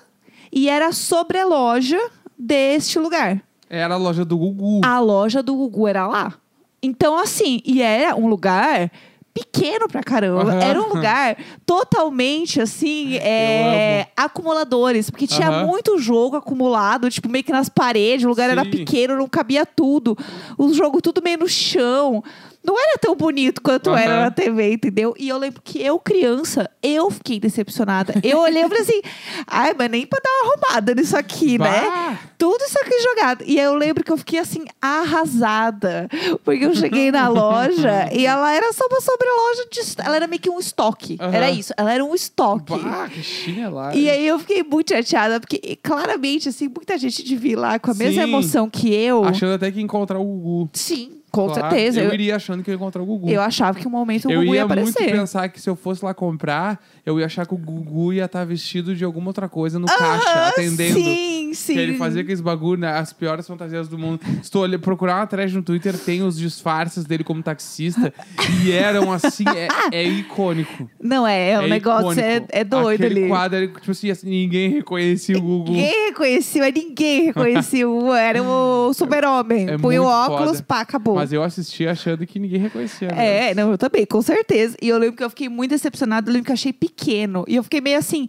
e 0.53 0.69
era 0.69 0.93
sobre 0.93 1.39
a 1.39 1.47
loja 1.47 1.99
deste 2.39 2.99
lugar. 2.99 3.43
Era 3.69 3.95
a 3.95 3.99
loja 3.99 4.25
do 4.25 4.39
Gugu. 4.39 4.81
A 4.85 5.01
loja 5.01 5.43
do 5.43 5.55
Gugu 5.55 5.89
era 5.89 6.07
lá. 6.07 6.35
Então, 6.83 7.19
assim, 7.19 7.61
e 7.65 7.83
era 7.83 8.15
um 8.15 8.29
lugar 8.29 8.91
pequeno 9.37 9.87
pra 9.89 10.03
caramba. 10.03 10.53
Aham. 10.53 10.61
Era 10.63 10.81
um 10.81 10.89
lugar 10.89 11.37
totalmente, 11.67 12.61
assim, 12.61 13.17
é, 13.17 14.07
acumuladores. 14.17 15.11
Porque 15.11 15.27
tinha 15.27 15.49
Aham. 15.49 15.67
muito 15.67 15.99
jogo 15.99 16.37
acumulado, 16.37 17.11
tipo, 17.11 17.29
meio 17.29 17.45
que 17.45 17.53
nas 17.53 17.69
paredes. 17.69 18.25
O 18.25 18.29
lugar 18.29 18.49
era 18.49 18.65
Sim. 18.65 18.71
pequeno, 18.71 19.17
não 19.17 19.29
cabia 19.29 19.67
tudo. 19.67 20.17
O 20.57 20.73
jogo 20.73 21.03
tudo 21.03 21.21
meio 21.23 21.39
no 21.39 21.49
chão. 21.49 22.25
Não 22.67 22.77
era 22.77 22.99
tão 22.99 23.15
bonito 23.15 23.63
quanto 23.63 23.91
Aham. 23.91 23.99
era 24.01 24.21
na 24.23 24.31
TV, 24.33 24.73
entendeu? 24.73 25.15
E 25.17 25.29
eu 25.29 25.39
lembro 25.39 25.63
que 25.63 25.81
eu, 25.81 26.01
criança, 26.01 26.69
eu 26.83 27.09
fiquei 27.13 27.39
decepcionada. 27.39 28.15
Eu 28.25 28.39
olhei 28.41 28.65
e 28.65 28.69
falei 28.69 28.83
assim, 28.83 29.01
ai, 29.47 29.73
mas 29.79 29.89
nem 29.89 30.05
pra 30.05 30.19
dar 30.19 30.31
uma 30.31 30.53
arrumada 30.53 30.93
nisso 30.93 31.17
aqui, 31.17 31.59
né? 31.59 31.83
Bah! 31.83 32.19
Tudo 32.37 32.61
isso 32.65 32.77
aqui 32.81 33.01
jogado. 33.03 33.45
E 33.47 33.59
aí 33.61 33.65
eu 33.65 33.75
lembro 33.75 34.03
que 34.03 34.11
eu 34.11 34.17
fiquei 34.17 34.41
assim, 34.41 34.65
arrasada. 34.83 36.09
Porque 36.45 36.65
eu 36.65 36.75
cheguei 36.75 37.13
na 37.13 37.29
loja 37.29 38.11
e 38.13 38.27
ela 38.27 38.53
era 38.53 38.73
só 38.73 38.85
uma 38.91 39.01
sobreloja 39.01 39.67
de. 39.71 39.81
Ela 40.05 40.17
era 40.17 40.27
meio 40.27 40.43
que 40.43 40.51
um 40.51 40.59
estoque. 40.59 41.17
Aham. 41.21 41.35
Era 41.35 41.51
isso. 41.51 41.73
Ela 41.77 41.95
era 41.95 42.05
um 42.05 42.15
estoque. 42.15 42.77
Bah, 42.79 43.09
que 43.09 43.23
chinelada. 43.23 43.97
E 43.97 44.11
aí 44.11 44.27
eu 44.27 44.39
fiquei 44.41 44.63
muito 44.63 44.91
chateada, 44.93 45.39
porque 45.41 45.79
claramente, 45.83 46.49
assim, 46.49 46.69
muita 46.69 46.99
gente 46.99 47.23
devia 47.23 47.53
ir 47.53 47.57
lá 47.57 47.79
com 47.79 47.93
a 47.93 47.95
mesma 47.95 48.23
Sim. 48.23 48.29
emoção 48.29 48.69
que 48.69 48.93
eu. 48.93 49.25
Achando 49.25 49.55
até 49.55 49.71
que 49.71 49.81
encontrar 49.81 50.19
o 50.19 50.25
Gugu. 50.25 50.71
Sim, 50.73 51.21
com 51.31 51.47
Claro, 51.49 51.61
certeza. 51.61 52.01
Eu, 52.01 52.07
Eu, 52.09 52.15
iria 52.15 52.37
achando 52.37 52.63
que 52.63 52.71
eu 52.71 52.73
ia 52.73 52.77
encontrar 52.77 53.03
o 53.03 53.07
Gugu. 53.07 53.29
eu 53.29 53.41
achava 53.43 53.79
que 53.79 53.87
um 53.87 53.91
momento 53.91 54.27
o 54.29 54.33
Eu 54.33 54.41
Gugu 54.41 54.55
ia 54.55 54.61
ia 54.61 54.67
muito 54.67 54.81
aparecer. 54.91 55.13
pensar 55.13 55.49
que 55.49 55.61
se 55.61 55.69
eu 55.69 55.77
fosse 55.77 56.03
lá 56.05 56.15
comprar, 56.15 56.83
eu 57.05 57.19
ia 57.21 57.27
achar 57.27 57.47
que 57.47 57.53
o 57.55 57.59
Gugu 57.59 58.13
ia 58.15 58.25
estar 58.25 58.45
vestido 58.45 58.95
de 58.95 59.05
alguma 59.05 59.29
outra 59.29 59.49
coisa 59.49 59.79
no 59.79 59.87
caixa, 59.87 60.47
atendendo. 60.49 60.95
Sim, 60.99 61.51
sim. 61.53 61.75
Que 61.75 61.79
ele 61.79 61.97
fazia 61.99 62.23
aqueles 62.23 62.41
bagulho, 62.41 62.81
né? 62.81 62.89
As 62.91 63.13
piores 63.13 63.47
fantasias 63.47 63.87
do 63.89 63.99
mundo. 63.99 64.21
Se 64.43 64.51
tu 64.51 64.61
olhar, 64.61 64.79
procurar 64.79 65.17
uma 65.17 65.27
thread 65.27 65.55
no 65.55 65.63
Twitter, 65.63 65.99
tem 65.99 66.23
os 66.23 66.39
disfarces 66.39 67.05
dele 67.05 67.23
como 67.25 67.43
taxista. 67.43 68.13
e 68.65 68.73
eram 68.73 69.13
assim, 69.13 69.45
é, 69.55 69.69
é 69.93 70.03
icônico. 70.05 70.89
Não, 71.01 71.27
é, 71.27 71.59
o 71.59 71.63
é 71.63 71.69
negócio 71.69 72.21
é, 72.21 72.43
é 72.51 72.65
doido 72.65 73.05
Aquele 73.05 73.21
ali. 73.21 73.29
quadro, 73.29 73.69
tipo 73.69 73.91
assim, 73.91 74.11
assim, 74.11 74.29
ninguém 74.31 74.71
reconhecia 74.71 75.37
o 75.37 75.41
Gugu. 75.43 75.73
Ninguém 75.73 76.07
reconhecia, 76.09 76.71
ninguém 76.71 77.25
reconhecia. 77.27 77.89
o- 77.89 78.15
Era 78.15 78.43
o 78.43 78.93
super-homem. 78.95 79.69
É 79.69 79.79
Põe 79.79 79.99
o 79.99 80.05
óculos, 80.05 80.53
foda. 80.59 80.63
pá, 80.67 80.81
acabou. 80.81 81.17
Mas 81.17 81.26
eu 81.33 81.43
assisti 81.43 81.87
achando 81.87 82.27
que 82.27 82.39
ninguém 82.39 82.61
reconhecia. 82.61 83.09
É, 83.09 83.49
mesmo. 83.55 83.61
não, 83.63 83.71
eu 83.73 83.79
também, 83.79 84.05
com 84.07 84.21
certeza. 84.23 84.77
E 84.81 84.89
eu 84.89 84.99
lembro 84.99 85.17
que 85.17 85.25
eu 85.25 85.31
fiquei 85.31 85.49
muito 85.49 85.71
decepcionada, 85.71 86.29
eu 86.29 86.33
lembro 86.33 86.47
que 86.47 86.53
eu 86.53 86.55
achei 86.55 86.73
pequeno. 86.73 87.45
E 87.49 87.57
eu 87.57 87.63
fiquei 87.63 87.81
meio 87.81 87.99
assim, 87.99 88.29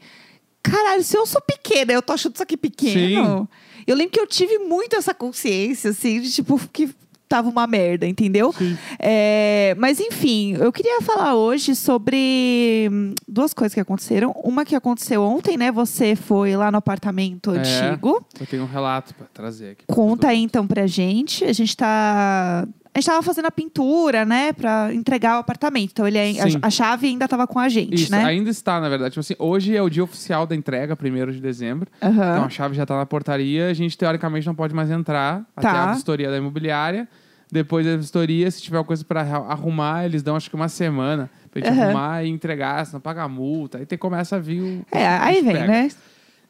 caralho, 0.61 1.03
se 1.03 1.17
eu 1.17 1.25
sou 1.25 1.41
pequena, 1.41 1.93
eu 1.93 2.01
tô 2.01 2.13
achando 2.13 2.33
isso 2.35 2.43
aqui 2.43 2.57
pequeno. 2.57 3.49
Eu 3.85 3.95
lembro 3.95 4.11
que 4.11 4.19
eu 4.19 4.27
tive 4.27 4.57
muito 4.59 4.95
essa 4.95 5.13
consciência, 5.13 5.91
assim, 5.91 6.19
de 6.19 6.31
tipo, 6.31 6.59
que 6.73 6.89
tava 7.29 7.49
uma 7.49 7.67
merda, 7.67 8.05
entendeu? 8.07 8.53
Sim. 8.53 8.77
É, 8.99 9.75
mas 9.77 9.99
enfim, 9.99 10.53
eu 10.59 10.71
queria 10.71 11.01
falar 11.01 11.35
hoje 11.35 11.75
sobre 11.75 12.87
hum, 12.91 13.13
duas 13.27 13.53
coisas 13.53 13.73
que 13.73 13.79
aconteceram. 13.81 14.31
Uma 14.43 14.63
que 14.63 14.75
aconteceu 14.75 15.21
ontem, 15.21 15.57
né? 15.57 15.69
Você 15.71 16.15
foi 16.15 16.55
lá 16.55 16.71
no 16.71 16.77
apartamento 16.77 17.51
É. 17.53 17.59
antigo. 17.59 18.25
Eu 18.39 18.45
tenho 18.45 18.63
um 18.63 18.67
relato 18.67 19.13
pra 19.13 19.25
trazer 19.33 19.71
aqui. 19.71 19.83
Conta 19.87 20.29
aí 20.29 20.41
então 20.41 20.65
pra 20.65 20.87
gente. 20.87 21.43
A 21.43 21.51
gente 21.53 21.75
tá. 21.75 22.65
A 22.97 22.99
gente 22.99 23.05
tava 23.05 23.21
fazendo 23.21 23.45
a 23.45 23.51
pintura, 23.51 24.25
né? 24.25 24.51
Pra 24.53 24.91
entregar 24.91 25.35
o 25.37 25.39
apartamento. 25.41 25.91
Então 25.91 26.07
ele 26.07 26.33
Sim. 26.33 26.57
a, 26.63 26.65
a 26.65 26.69
chave 26.71 27.05
ainda 27.07 27.27
tava 27.27 27.45
com 27.45 27.59
a 27.59 27.69
gente, 27.69 27.93
Isso, 27.93 28.11
né? 28.11 28.23
ainda 28.25 28.49
está, 28.49 28.81
na 28.81 28.89
verdade. 28.89 29.11
Tipo 29.11 29.19
assim, 29.19 29.35
hoje 29.37 29.75
é 29.75 29.81
o 29.83 29.87
dia 29.87 30.03
oficial 30.03 30.47
da 30.47 30.55
entrega, 30.55 30.97
1 30.99 31.31
de 31.31 31.39
dezembro. 31.39 31.87
Aham. 32.01 32.11
Então 32.11 32.43
a 32.45 32.49
chave 32.49 32.73
já 32.75 32.87
tá 32.87 32.97
na 32.97 33.05
portaria. 33.05 33.67
A 33.69 33.73
gente, 33.75 33.95
teoricamente, 33.95 34.47
não 34.47 34.55
pode 34.55 34.73
mais 34.73 34.89
entrar 34.89 35.45
até 35.55 35.67
Tá. 35.69 35.91
a 35.91 35.93
vistoria 35.93 36.31
da 36.31 36.37
imobiliária. 36.37 37.07
Depois 37.51 37.85
da 37.85 37.95
vistoria, 37.95 38.49
se 38.49 38.63
tiver 38.63 38.83
coisa 38.83 39.05
pra 39.05 39.21
arra- 39.21 39.45
arrumar, 39.47 40.03
eles 40.05 40.23
dão 40.23 40.35
acho 40.35 40.49
que 40.49 40.55
uma 40.55 40.67
semana 40.67 41.29
pra 41.51 41.61
gente 41.61 41.71
Aham. 41.71 41.83
arrumar 41.83 42.23
e 42.23 42.29
entregar, 42.29 42.83
senão 42.87 42.99
paga 42.99 43.27
multa. 43.27 43.77
Aí 43.77 43.85
tem, 43.85 43.95
começa 43.97 44.37
a 44.37 44.39
vir 44.39 44.59
o. 44.59 44.85
É, 44.91 45.07
aí 45.07 45.43
vem, 45.43 45.53
pega. 45.53 45.67
né? 45.67 45.89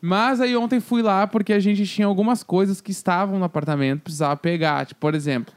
Mas 0.01 0.39
aí 0.39 0.55
ontem 0.55 0.79
fui 0.79 1.01
lá 1.01 1.27
porque 1.27 1.51
a 1.51 1.59
gente 1.59 1.85
tinha 1.85 2.07
algumas 2.07 2.41
coisas 2.41 2.79
que 2.79 2.91
estavam 2.91 3.37
no 3.37 3.43
apartamento, 3.43 4.01
precisava 4.03 4.37
pegar. 4.37 4.85
Tipo, 4.85 5.01
por 5.01 5.13
exemplo, 5.13 5.53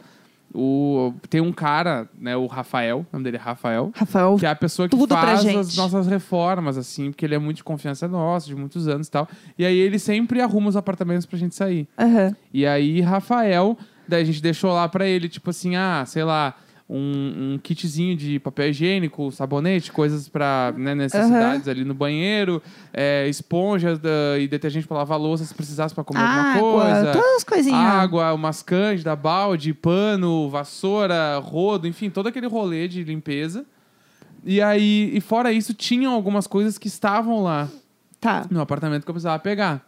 o, 0.54 1.14
tem 1.28 1.40
um 1.40 1.52
cara, 1.52 2.08
né, 2.18 2.36
o 2.36 2.46
Rafael, 2.46 3.00
o 3.00 3.06
nome 3.12 3.24
dele 3.24 3.36
é 3.36 3.40
Rafael, 3.40 3.92
Rafael, 3.94 4.36
que 4.36 4.46
é 4.46 4.48
a 4.48 4.54
pessoa 4.54 4.88
que 4.88 4.96
faz 5.06 5.46
as 5.46 5.76
nossas 5.76 6.06
reformas, 6.06 6.76
assim, 6.76 7.10
porque 7.10 7.24
ele 7.24 7.34
é 7.34 7.38
muito 7.38 7.58
de 7.58 7.64
confiança 7.64 8.08
nossa, 8.08 8.46
de 8.46 8.56
muitos 8.56 8.88
anos 8.88 9.06
e 9.06 9.10
tal. 9.10 9.28
E 9.58 9.64
aí 9.64 9.76
ele 9.76 9.98
sempre 9.98 10.40
arruma 10.40 10.68
os 10.68 10.76
apartamentos 10.76 11.26
pra 11.26 11.38
gente 11.38 11.54
sair. 11.54 11.88
Aham. 11.98 12.34
E 12.52 12.66
aí, 12.66 13.00
Rafael, 13.00 13.78
daí 14.08 14.22
a 14.22 14.24
gente 14.24 14.42
deixou 14.42 14.72
lá 14.72 14.88
pra 14.88 15.06
ele, 15.06 15.28
tipo 15.28 15.50
assim, 15.50 15.76
ah, 15.76 16.04
sei 16.06 16.24
lá, 16.24 16.54
um, 16.92 17.54
um 17.54 17.58
kitzinho 17.62 18.16
de 18.16 18.40
papel 18.40 18.70
higiênico, 18.70 19.30
sabonete, 19.30 19.92
coisas 19.92 20.28
pra 20.28 20.74
né, 20.76 20.92
necessidades 20.94 21.68
ali 21.68 21.84
no 21.84 21.94
banheiro, 21.94 22.60
é, 22.92 23.28
esponja 23.28 23.96
da- 23.96 24.36
e 24.40 24.48
detergente 24.48 24.88
pra 24.88 24.96
lavar 24.96 25.18
louça 25.20 25.44
se 25.44 25.54
precisasse 25.54 25.94
pra 25.94 26.02
comer 26.02 26.20
alguma 26.20 26.42
Água, 26.52 26.82
coisa. 26.82 27.12
todas 27.12 27.36
as 27.36 27.44
coisinhas. 27.44 27.78
Água, 27.80 28.34
umas 28.34 28.62
cândida, 28.62 29.14
balde, 29.14 29.72
pano, 29.72 30.50
vassoura, 30.50 31.38
rodo, 31.38 31.86
enfim, 31.86 32.10
todo 32.10 32.26
aquele 32.26 32.48
rolê 32.48 32.88
de 32.88 33.04
limpeza. 33.04 33.64
E 34.44 34.60
aí, 34.60 35.10
e 35.14 35.20
fora 35.20 35.52
isso, 35.52 35.72
tinham 35.74 36.12
algumas 36.12 36.46
coisas 36.46 36.76
que 36.78 36.88
estavam 36.88 37.42
lá 37.42 37.68
Tá. 38.20 38.46
no 38.50 38.60
apartamento 38.60 39.04
que 39.04 39.10
eu 39.10 39.14
precisava 39.14 39.38
pegar. 39.38 39.86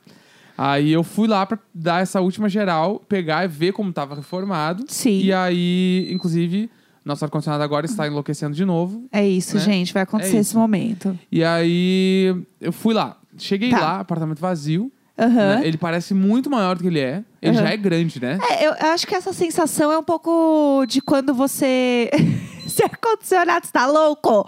Aí 0.56 0.92
eu 0.92 1.02
fui 1.02 1.26
lá 1.26 1.44
pra 1.46 1.58
dar 1.74 2.02
essa 2.02 2.20
última 2.20 2.48
geral, 2.48 3.00
pegar 3.08 3.44
e 3.44 3.48
ver 3.48 3.72
como 3.72 3.90
tava 3.92 4.14
reformado. 4.14 4.84
Sim. 4.86 5.20
E 5.22 5.32
aí, 5.32 6.08
inclusive, 6.12 6.70
nosso 7.04 7.24
ar-condicionado 7.24 7.62
agora 7.64 7.86
está 7.86 8.06
enlouquecendo 8.06 8.54
de 8.54 8.64
novo. 8.64 9.06
É 9.12 9.26
isso, 9.26 9.56
né? 9.56 9.62
gente. 9.62 9.92
Vai 9.92 10.02
acontecer 10.04 10.36
É 10.36 10.40
esse 10.40 10.56
momento. 10.56 11.18
E 11.30 11.42
aí 11.44 12.34
eu 12.60 12.72
fui 12.72 12.94
lá. 12.94 13.16
Cheguei 13.38 13.70
Tá. 13.70 13.80
lá, 13.80 14.00
apartamento 14.00 14.38
vazio. 14.40 14.90
Aham. 15.18 15.56
né? 15.56 15.60
Ele 15.64 15.76
parece 15.76 16.14
muito 16.14 16.48
maior 16.48 16.74
do 16.76 16.82
que 16.82 16.88
ele 16.88 16.98
é. 17.00 17.22
Ele 17.40 17.56
Aham. 17.56 17.66
já 17.66 17.72
é 17.72 17.76
grande, 17.76 18.20
né? 18.20 18.38
É, 18.50 18.66
eu 18.66 18.72
acho 18.92 19.06
que 19.06 19.14
essa 19.14 19.32
sensação 19.32 19.92
é 19.92 19.98
um 19.98 20.02
pouco 20.02 20.84
de 20.86 21.00
quando 21.00 21.34
você. 21.34 22.10
Se 22.66 22.82
ar-condicionado 22.82 23.64
está 23.66 23.86
louco! 23.86 24.46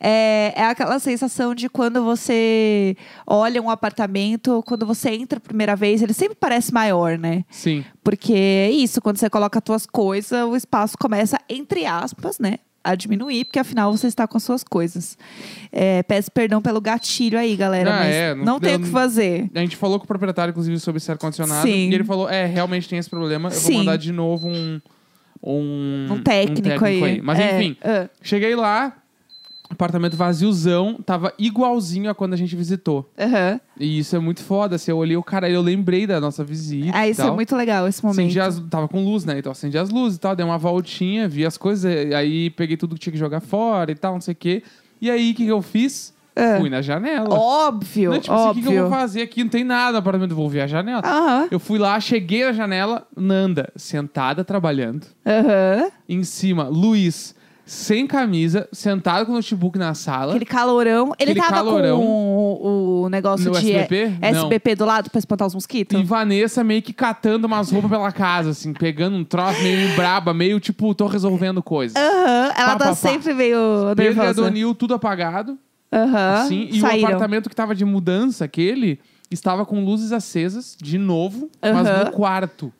É, 0.00 0.52
é 0.56 0.64
aquela 0.66 0.98
sensação 0.98 1.54
de 1.54 1.68
quando 1.68 2.02
você 2.04 2.96
olha 3.26 3.60
um 3.62 3.70
apartamento, 3.70 4.62
quando 4.66 4.84
você 4.86 5.10
entra 5.10 5.38
a 5.38 5.40
primeira 5.40 5.76
vez, 5.76 6.02
ele 6.02 6.12
sempre 6.14 6.36
parece 6.38 6.72
maior, 6.72 7.16
né? 7.18 7.44
Sim. 7.50 7.84
Porque 8.02 8.32
é 8.34 8.70
isso, 8.70 9.00
quando 9.00 9.18
você 9.18 9.30
coloca 9.30 9.58
as 9.58 9.62
suas 9.66 9.86
coisas, 9.86 10.44
o 10.44 10.56
espaço 10.56 10.96
começa, 10.98 11.38
entre 11.48 11.86
aspas, 11.86 12.38
né? 12.38 12.58
A 12.86 12.94
diminuir, 12.94 13.46
porque 13.46 13.58
afinal 13.58 13.90
você 13.96 14.06
está 14.08 14.26
com 14.26 14.36
as 14.36 14.42
suas 14.42 14.62
coisas. 14.62 15.16
É, 15.72 16.02
peço 16.02 16.30
perdão 16.30 16.60
pelo 16.60 16.82
gatilho 16.82 17.38
aí, 17.38 17.56
galera, 17.56 17.90
Ah, 17.94 17.98
mas 18.00 18.14
é, 18.14 18.34
não, 18.34 18.44
não- 18.44 18.60
tem 18.60 18.74
o 18.76 18.80
que 18.80 18.88
fazer. 18.90 19.48
A 19.54 19.60
gente 19.60 19.74
falou 19.76 19.98
com 19.98 20.04
o 20.04 20.06
proprietário, 20.08 20.50
inclusive, 20.50 20.78
sobre 20.78 20.98
esse 20.98 21.10
ar-condicionado. 21.10 21.62
Sim. 21.66 21.88
E 21.88 21.94
ele 21.94 22.04
falou: 22.04 22.28
é, 22.28 22.44
realmente 22.44 22.86
tem 22.86 22.98
esse 22.98 23.08
problema. 23.08 23.48
Eu 23.48 23.52
Sim. 23.52 23.72
vou 23.72 23.78
mandar 23.78 23.96
de 23.96 24.12
novo 24.12 24.48
um. 24.48 24.80
Um, 25.44 26.06
Um 26.10 26.22
técnico, 26.22 26.84
aí. 26.84 27.20
Mas 27.20 27.38
É, 27.38 27.56
enfim, 27.56 27.76
ah. 27.84 28.08
cheguei 28.22 28.56
lá, 28.56 28.96
apartamento 29.68 30.16
vaziozão, 30.16 30.98
tava 31.04 31.34
igualzinho 31.38 32.08
a 32.08 32.14
quando 32.14 32.32
a 32.32 32.36
gente 32.36 32.56
visitou. 32.56 33.10
Aham. 33.18 33.60
E 33.78 33.98
isso 33.98 34.16
é 34.16 34.18
muito 34.18 34.42
foda. 34.42 34.76
Assim, 34.76 34.90
eu 34.90 34.96
olhei 34.96 35.16
o 35.16 35.22
cara, 35.22 35.50
eu 35.50 35.60
lembrei 35.60 36.06
da 36.06 36.20
nossa 36.20 36.42
visita. 36.42 36.90
Ah, 36.94 37.06
isso 37.06 37.20
é 37.20 37.30
muito 37.30 37.54
legal, 37.54 37.86
esse 37.86 38.02
momento. 38.02 38.20
Acendi 38.20 38.40
as, 38.40 38.60
tava 38.70 38.88
com 38.88 39.04
luz, 39.04 39.24
né? 39.24 39.38
Então 39.38 39.52
acendi 39.52 39.76
as 39.76 39.90
luzes 39.90 40.16
e 40.16 40.20
tal, 40.20 40.34
dei 40.34 40.46
uma 40.46 40.58
voltinha, 40.58 41.28
vi 41.28 41.44
as 41.44 41.58
coisas, 41.58 42.12
aí 42.14 42.50
peguei 42.50 42.76
tudo 42.76 42.94
que 42.94 43.00
tinha 43.00 43.12
que 43.12 43.18
jogar 43.18 43.40
fora 43.40 43.90
e 43.90 43.94
tal, 43.94 44.14
não 44.14 44.20
sei 44.20 44.32
o 44.32 44.36
quê. 44.36 44.62
E 45.00 45.10
aí, 45.10 45.32
o 45.32 45.34
que, 45.34 45.44
que 45.44 45.52
eu 45.52 45.60
fiz? 45.60 46.13
Ah. 46.36 46.56
Fui 46.58 46.68
na 46.68 46.82
janela. 46.82 47.28
Óbvio, 47.32 48.10
Não, 48.10 48.18
tipo 48.20 48.32
assim, 48.34 48.42
o 48.42 48.52
que, 48.54 48.58
óbvio. 48.58 48.70
que 48.70 48.74
eu 48.78 48.82
vou 48.88 48.90
fazer 48.98 49.22
aqui? 49.22 49.42
Não 49.44 49.50
tem 49.50 49.62
nada 49.64 49.92
no 49.92 49.98
apartamento, 49.98 50.34
vou 50.34 50.48
ver 50.48 50.62
a 50.62 50.66
janela. 50.66 51.00
Aham, 51.04 51.48
Eu 51.50 51.60
fui 51.60 51.78
lá, 51.78 51.98
cheguei 52.00 52.44
na 52.44 52.52
janela, 52.52 53.06
Nanda, 53.16 53.70
sentada 53.76 54.44
trabalhando. 54.44 55.06
aham. 55.24 55.90
Em 56.08 56.24
cima, 56.24 56.64
Luiz, 56.64 57.34
sem 57.64 58.06
camisa, 58.06 58.68
sentado 58.72 59.24
com 59.26 59.32
o 59.32 59.36
notebook 59.36 59.78
na 59.78 59.94
sala. 59.94 60.32
Aquele 60.32 60.44
calorão. 60.44 61.12
Ele 61.18 61.30
Aquele 61.30 61.40
tava 61.40 61.52
calorão. 61.54 61.98
com 61.98 62.04
o, 62.06 63.02
o 63.04 63.08
negócio 63.08 63.50
No 63.50 63.58
de 63.58 63.72
SBP? 63.72 64.12
Não. 64.20 64.28
SBP 64.42 64.74
do 64.74 64.84
lado 64.84 65.10
pra 65.10 65.18
espantar 65.18 65.46
os 65.46 65.54
mosquitos? 65.54 65.98
E 65.98 66.02
Vanessa 66.02 66.62
meio 66.64 66.82
que 66.82 66.92
catando 66.92 67.46
umas 67.46 67.70
roupas 67.70 67.90
pela 67.90 68.10
casa, 68.12 68.50
assim, 68.50 68.72
pegando 68.74 69.16
um 69.16 69.24
troço 69.24 69.62
meio 69.62 69.94
braba, 69.96 70.34
meio 70.34 70.58
tipo, 70.60 70.94
tô 70.94 71.06
resolvendo 71.06 71.62
coisas. 71.62 71.96
Aham, 71.96 72.52
ela 72.56 72.72
Pá, 72.72 72.72
tá 72.72 72.78
pá, 72.78 72.86
pá. 72.86 72.94
sempre 72.94 73.32
meio 73.32 73.58
Pedro 73.96 74.02
e 74.12 74.16
nervosa. 74.16 74.30
Adonil, 74.42 74.74
tudo 74.74 74.92
apagado. 74.94 75.56
Aham, 75.94 76.34
assim, 76.42 76.68
e 76.72 76.78
o 76.78 76.80
saíram. 76.80 77.08
apartamento 77.08 77.48
que 77.48 77.54
tava 77.56 77.74
de 77.74 77.84
mudança, 77.84 78.44
aquele, 78.44 78.98
estava 79.30 79.64
com 79.64 79.84
luzes 79.84 80.10
acesas, 80.12 80.76
de 80.80 80.98
novo, 80.98 81.50
mas 81.62 81.86
Aham. 81.86 82.04
no 82.06 82.10
quarto. 82.10 82.72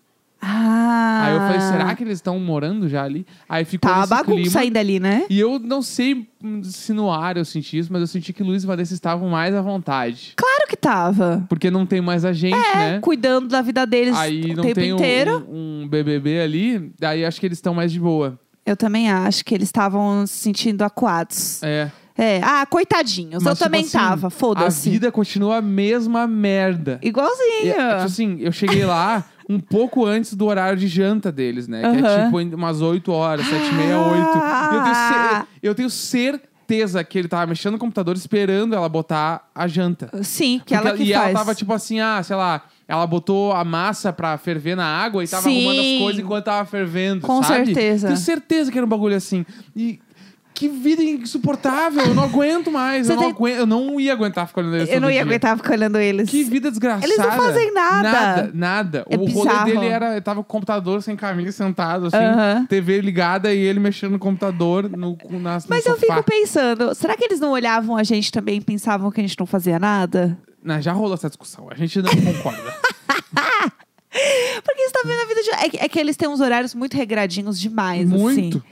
Ah. 0.46 1.20
Aí 1.22 1.34
eu 1.34 1.40
falei, 1.40 1.60
será 1.60 1.94
que 1.94 2.04
eles 2.04 2.18
estão 2.18 2.38
morando 2.38 2.86
já 2.86 3.02
ali? 3.02 3.26
Aí 3.48 3.64
ficou 3.64 3.88
Tá 3.88 3.96
uma 3.96 4.00
nesse 4.02 4.10
bagunça 4.10 4.42
clima. 4.42 4.60
ainda 4.60 4.80
ali, 4.80 5.00
né? 5.00 5.24
E 5.30 5.40
eu 5.40 5.58
não 5.58 5.80
sei 5.80 6.28
hum, 6.42 6.62
se 6.62 6.92
no 6.92 7.10
ar 7.10 7.38
eu 7.38 7.46
senti 7.46 7.78
isso, 7.78 7.90
mas 7.90 8.02
eu 8.02 8.06
senti 8.06 8.30
que 8.30 8.42
Luiz 8.42 8.62
e 8.62 8.66
Vanessa 8.66 8.92
estavam 8.92 9.30
mais 9.30 9.54
à 9.54 9.62
vontade. 9.62 10.34
Claro 10.36 10.68
que 10.68 10.76
tava. 10.76 11.46
Porque 11.48 11.70
não 11.70 11.86
tem 11.86 12.02
mais 12.02 12.26
a 12.26 12.32
gente, 12.34 12.56
né? 12.76 12.98
Cuidando 13.00 13.48
da 13.48 13.62
vida 13.62 13.86
deles 13.86 14.14
Aí 14.16 14.52
o 14.52 14.56
não 14.56 14.62
tempo 14.64 14.74
tem 14.74 14.92
um, 14.92 14.96
inteiro. 14.96 15.46
um, 15.48 15.82
um 15.84 15.88
BBB 15.88 16.40
ali, 16.40 16.92
aí 17.00 17.24
acho 17.24 17.40
que 17.40 17.46
eles 17.46 17.56
estão 17.56 17.72
mais 17.72 17.90
de 17.90 17.98
boa. 18.00 18.38
Eu 18.66 18.76
também 18.76 19.10
acho 19.10 19.44
que 19.46 19.54
eles 19.54 19.68
estavam 19.68 20.26
se 20.26 20.34
sentindo 20.38 20.82
acuados. 20.82 21.62
É. 21.62 21.90
É. 22.16 22.40
Ah, 22.44 22.64
coitadinhos. 22.66 23.42
Mas, 23.42 23.52
eu 23.52 23.54
tipo 23.56 23.64
também 23.64 23.80
assim, 23.82 23.98
tava. 23.98 24.26
A 24.28 24.30
Foda-se. 24.30 24.88
vida 24.88 25.10
continua 25.10 25.56
a 25.56 25.62
mesma 25.62 26.26
merda. 26.26 26.98
Igualzinho. 27.02 27.66
E, 27.66 27.70
tipo 27.72 27.80
assim, 28.04 28.36
eu 28.40 28.52
cheguei 28.52 28.84
lá 28.84 29.24
um 29.48 29.58
pouco 29.58 30.06
antes 30.06 30.34
do 30.34 30.46
horário 30.46 30.78
de 30.78 30.86
janta 30.88 31.30
deles, 31.32 31.66
né? 31.68 31.80
Que 31.82 32.06
é 32.06 32.24
tipo 32.24 32.38
umas 32.56 32.80
8 32.80 33.10
horas, 33.12 33.44
7 33.46 33.68
e 33.68 33.74
meia, 33.74 33.98
8. 34.00 34.14
E 34.14 34.76
eu 34.76 34.82
tenho, 34.84 34.94
cer- 34.94 35.46
eu 35.62 35.74
tenho 35.74 35.90
certeza 35.90 37.04
que 37.04 37.18
ele 37.18 37.28
tava 37.28 37.46
mexendo 37.46 37.72
no 37.74 37.78
computador 37.78 38.16
esperando 38.16 38.74
ela 38.74 38.88
botar 38.88 39.48
a 39.54 39.66
janta. 39.68 40.08
Sim, 40.22 40.60
que 40.64 40.74
Porque 40.74 40.88
ela 40.88 40.96
que 40.96 41.02
e 41.02 41.12
faz. 41.12 41.24
ela 41.30 41.38
tava 41.38 41.54
tipo 41.54 41.72
assim, 41.72 42.00
ah, 42.00 42.22
sei 42.22 42.36
lá, 42.36 42.62
ela 42.88 43.06
botou 43.06 43.52
a 43.52 43.64
massa 43.64 44.12
pra 44.12 44.38
ferver 44.38 44.74
na 44.76 44.86
água 44.86 45.22
e 45.22 45.28
tava 45.28 45.42
Sim. 45.42 45.58
arrumando 45.66 45.80
as 45.80 45.98
coisas 46.02 46.22
enquanto 46.22 46.44
tava 46.44 46.64
fervendo, 46.64 47.20
Com 47.26 47.42
sabe? 47.42 47.66
certeza. 47.66 48.06
Tenho 48.06 48.18
certeza 48.18 48.72
que 48.72 48.78
era 48.78 48.86
um 48.86 48.88
bagulho 48.88 49.16
assim. 49.16 49.44
E 49.76 50.00
que 50.54 50.68
vida 50.68 51.02
insuportável, 51.02 52.04
eu 52.04 52.14
não 52.14 52.22
aguento 52.24 52.70
mais, 52.70 53.08
eu 53.10 53.16
não, 53.16 53.28
aguento, 53.28 53.56
eu 53.56 53.66
não 53.66 54.00
ia 54.00 54.12
aguentar 54.12 54.46
ficar 54.46 54.60
olhando 54.60 54.76
eles 54.76 54.88
Eu 54.90 55.00
não 55.00 55.08
ia 55.08 55.14
dia. 55.14 55.22
aguentar 55.22 55.56
ficar 55.56 55.72
olhando 55.72 55.98
eles. 55.98 56.30
Que 56.30 56.44
vida 56.44 56.70
desgraçada. 56.70 57.04
Eles 57.04 57.18
não 57.18 57.32
fazem 57.32 57.72
nada. 57.74 58.02
Nada, 58.12 58.50
nada. 58.54 59.06
É 59.10 59.16
o 59.16 59.24
bizarro. 59.24 59.58
rolê 59.58 59.72
dele 59.72 59.86
era, 59.86 60.20
tava 60.22 60.36
com 60.36 60.42
o 60.42 60.44
computador 60.44 61.02
sem 61.02 61.16
camisa, 61.16 61.50
sentado, 61.50 62.06
assim, 62.06 62.16
Aham. 62.16 62.66
TV 62.66 63.00
ligada 63.00 63.52
e 63.52 63.58
ele 63.58 63.80
mexendo 63.80 64.12
no 64.12 64.18
computador 64.18 64.88
no, 64.88 65.18
no, 65.28 65.40
na, 65.40 65.56
no 65.56 65.62
Mas 65.68 65.84
eu 65.86 65.96
sofá. 65.98 66.14
fico 66.18 66.22
pensando, 66.22 66.94
será 66.94 67.16
que 67.16 67.24
eles 67.24 67.40
não 67.40 67.50
olhavam 67.50 67.96
a 67.96 68.04
gente 68.04 68.30
também 68.30 68.58
e 68.58 68.60
pensavam 68.60 69.10
que 69.10 69.20
a 69.20 69.24
gente 69.26 69.38
não 69.38 69.46
fazia 69.46 69.78
nada? 69.80 70.38
Não, 70.62 70.80
já 70.80 70.92
rolou 70.92 71.14
essa 71.14 71.28
discussão, 71.28 71.66
a 71.68 71.74
gente 71.74 72.00
não 72.00 72.10
concorda. 72.10 72.74
Porque 74.64 74.82
você 74.86 74.92
tá 74.92 75.00
vendo 75.04 75.20
a 75.20 75.26
vida 75.26 75.42
de. 75.42 75.50
É, 75.50 75.68
que- 75.68 75.76
é 75.78 75.88
que 75.88 75.98
eles 75.98 76.16
têm 76.16 76.28
uns 76.28 76.40
horários 76.40 76.74
muito 76.74 76.96
regradinhos 76.96 77.58
demais, 77.60 78.08
Muito. 78.08 78.58
assim. 78.58 78.62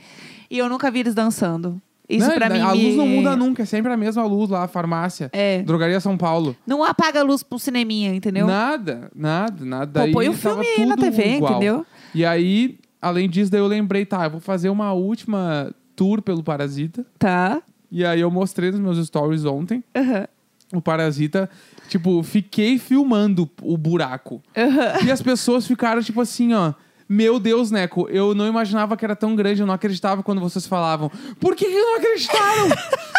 E 0.53 0.59
eu 0.59 0.69
nunca 0.69 0.91
vi 0.91 1.01
eles 1.01 1.15
dançando. 1.15 1.81
Isso 2.09 2.29
Não, 2.29 2.35
pra 2.35 2.51
mim. 2.51 2.61
A 2.61 2.73
luz 2.73 2.83
me- 2.85 2.97
não 2.97 3.07
muda 3.07 3.35
nunca, 3.35 3.63
é 3.63 3.65
sempre 3.67 3.91
a 3.91 3.97
mesma 3.97 4.25
luz 4.27 4.51
lá, 4.51 4.65
a 4.65 4.69
farmácia. 4.69 5.31
É. 5.33 5.63
Drogaria 5.63 5.99
São 5.99 6.19
Paulo. 6.19 6.55
Não 6.67 6.85
apaga 6.85 7.21
a 7.21 7.23
luz 7.23 7.43
pro 7.43 7.59
cineminha, 7.59 8.15
entendeu? 8.15 8.47
Nada, 8.47 9.11
nada, 9.15 9.65
nada. 9.65 10.01
Pô, 10.01 10.05
Daí 10.05 10.13
põe 10.13 10.29
o 10.29 10.37
tava 10.37 10.63
filme 10.63 10.83
aí 10.83 10.87
na 10.87 10.95
tudo 10.97 11.05
TV, 11.11 11.37
igual. 11.37 11.53
entendeu? 11.53 11.87
E 12.15 12.25
aí, 12.27 12.79
além 13.01 13.31
disso, 13.31 13.51
daí 13.51 13.61
eu 13.61 13.67
lembrei, 13.67 14.05
tá, 14.05 14.25
eu 14.25 14.31
vou 14.31 14.41
fazer 14.41 14.69
uma 14.69 14.93
última 14.93 15.73
tour 15.97 16.21
pelo 16.21 16.43
Parasita. 16.43 17.07
Tá. 17.19 17.63
E 17.91 18.05
aí 18.05 18.21
eu 18.21 18.31
mostrei 18.31 18.71
nos 18.71 18.81
meus 18.81 19.07
stories 19.07 19.45
ontem. 19.47 19.83
Aham. 19.97 20.27
o 20.75 20.81
Parasita, 20.83 21.49
tipo, 21.89 22.23
fiquei 22.23 22.79
filmando 22.79 23.49
o 23.63 23.77
buraco. 23.79 24.43
Aham. 24.57 25.05
E 25.07 25.11
as 25.11 25.21
pessoas 25.23 25.67
ficaram, 25.67 26.03
tipo 26.03 26.21
assim, 26.21 26.53
ó. 26.55 26.73
Meu 27.13 27.39
Deus, 27.39 27.71
Neco, 27.71 28.09
eu 28.09 28.35
não 28.35 28.49
imaginava 28.49 28.97
que 28.97 29.05
era 29.05 29.15
tão 29.15 29.37
grande, 29.37 29.61
eu 29.61 29.67
não 29.67 29.75
acreditava 29.75 30.23
quando 30.23 30.41
vocês 30.41 30.67
falavam. 30.67 31.13
Por 31.39 31.55
que, 31.55 31.67
que 31.67 31.79
não 31.79 31.97
acreditaram? 31.99 32.69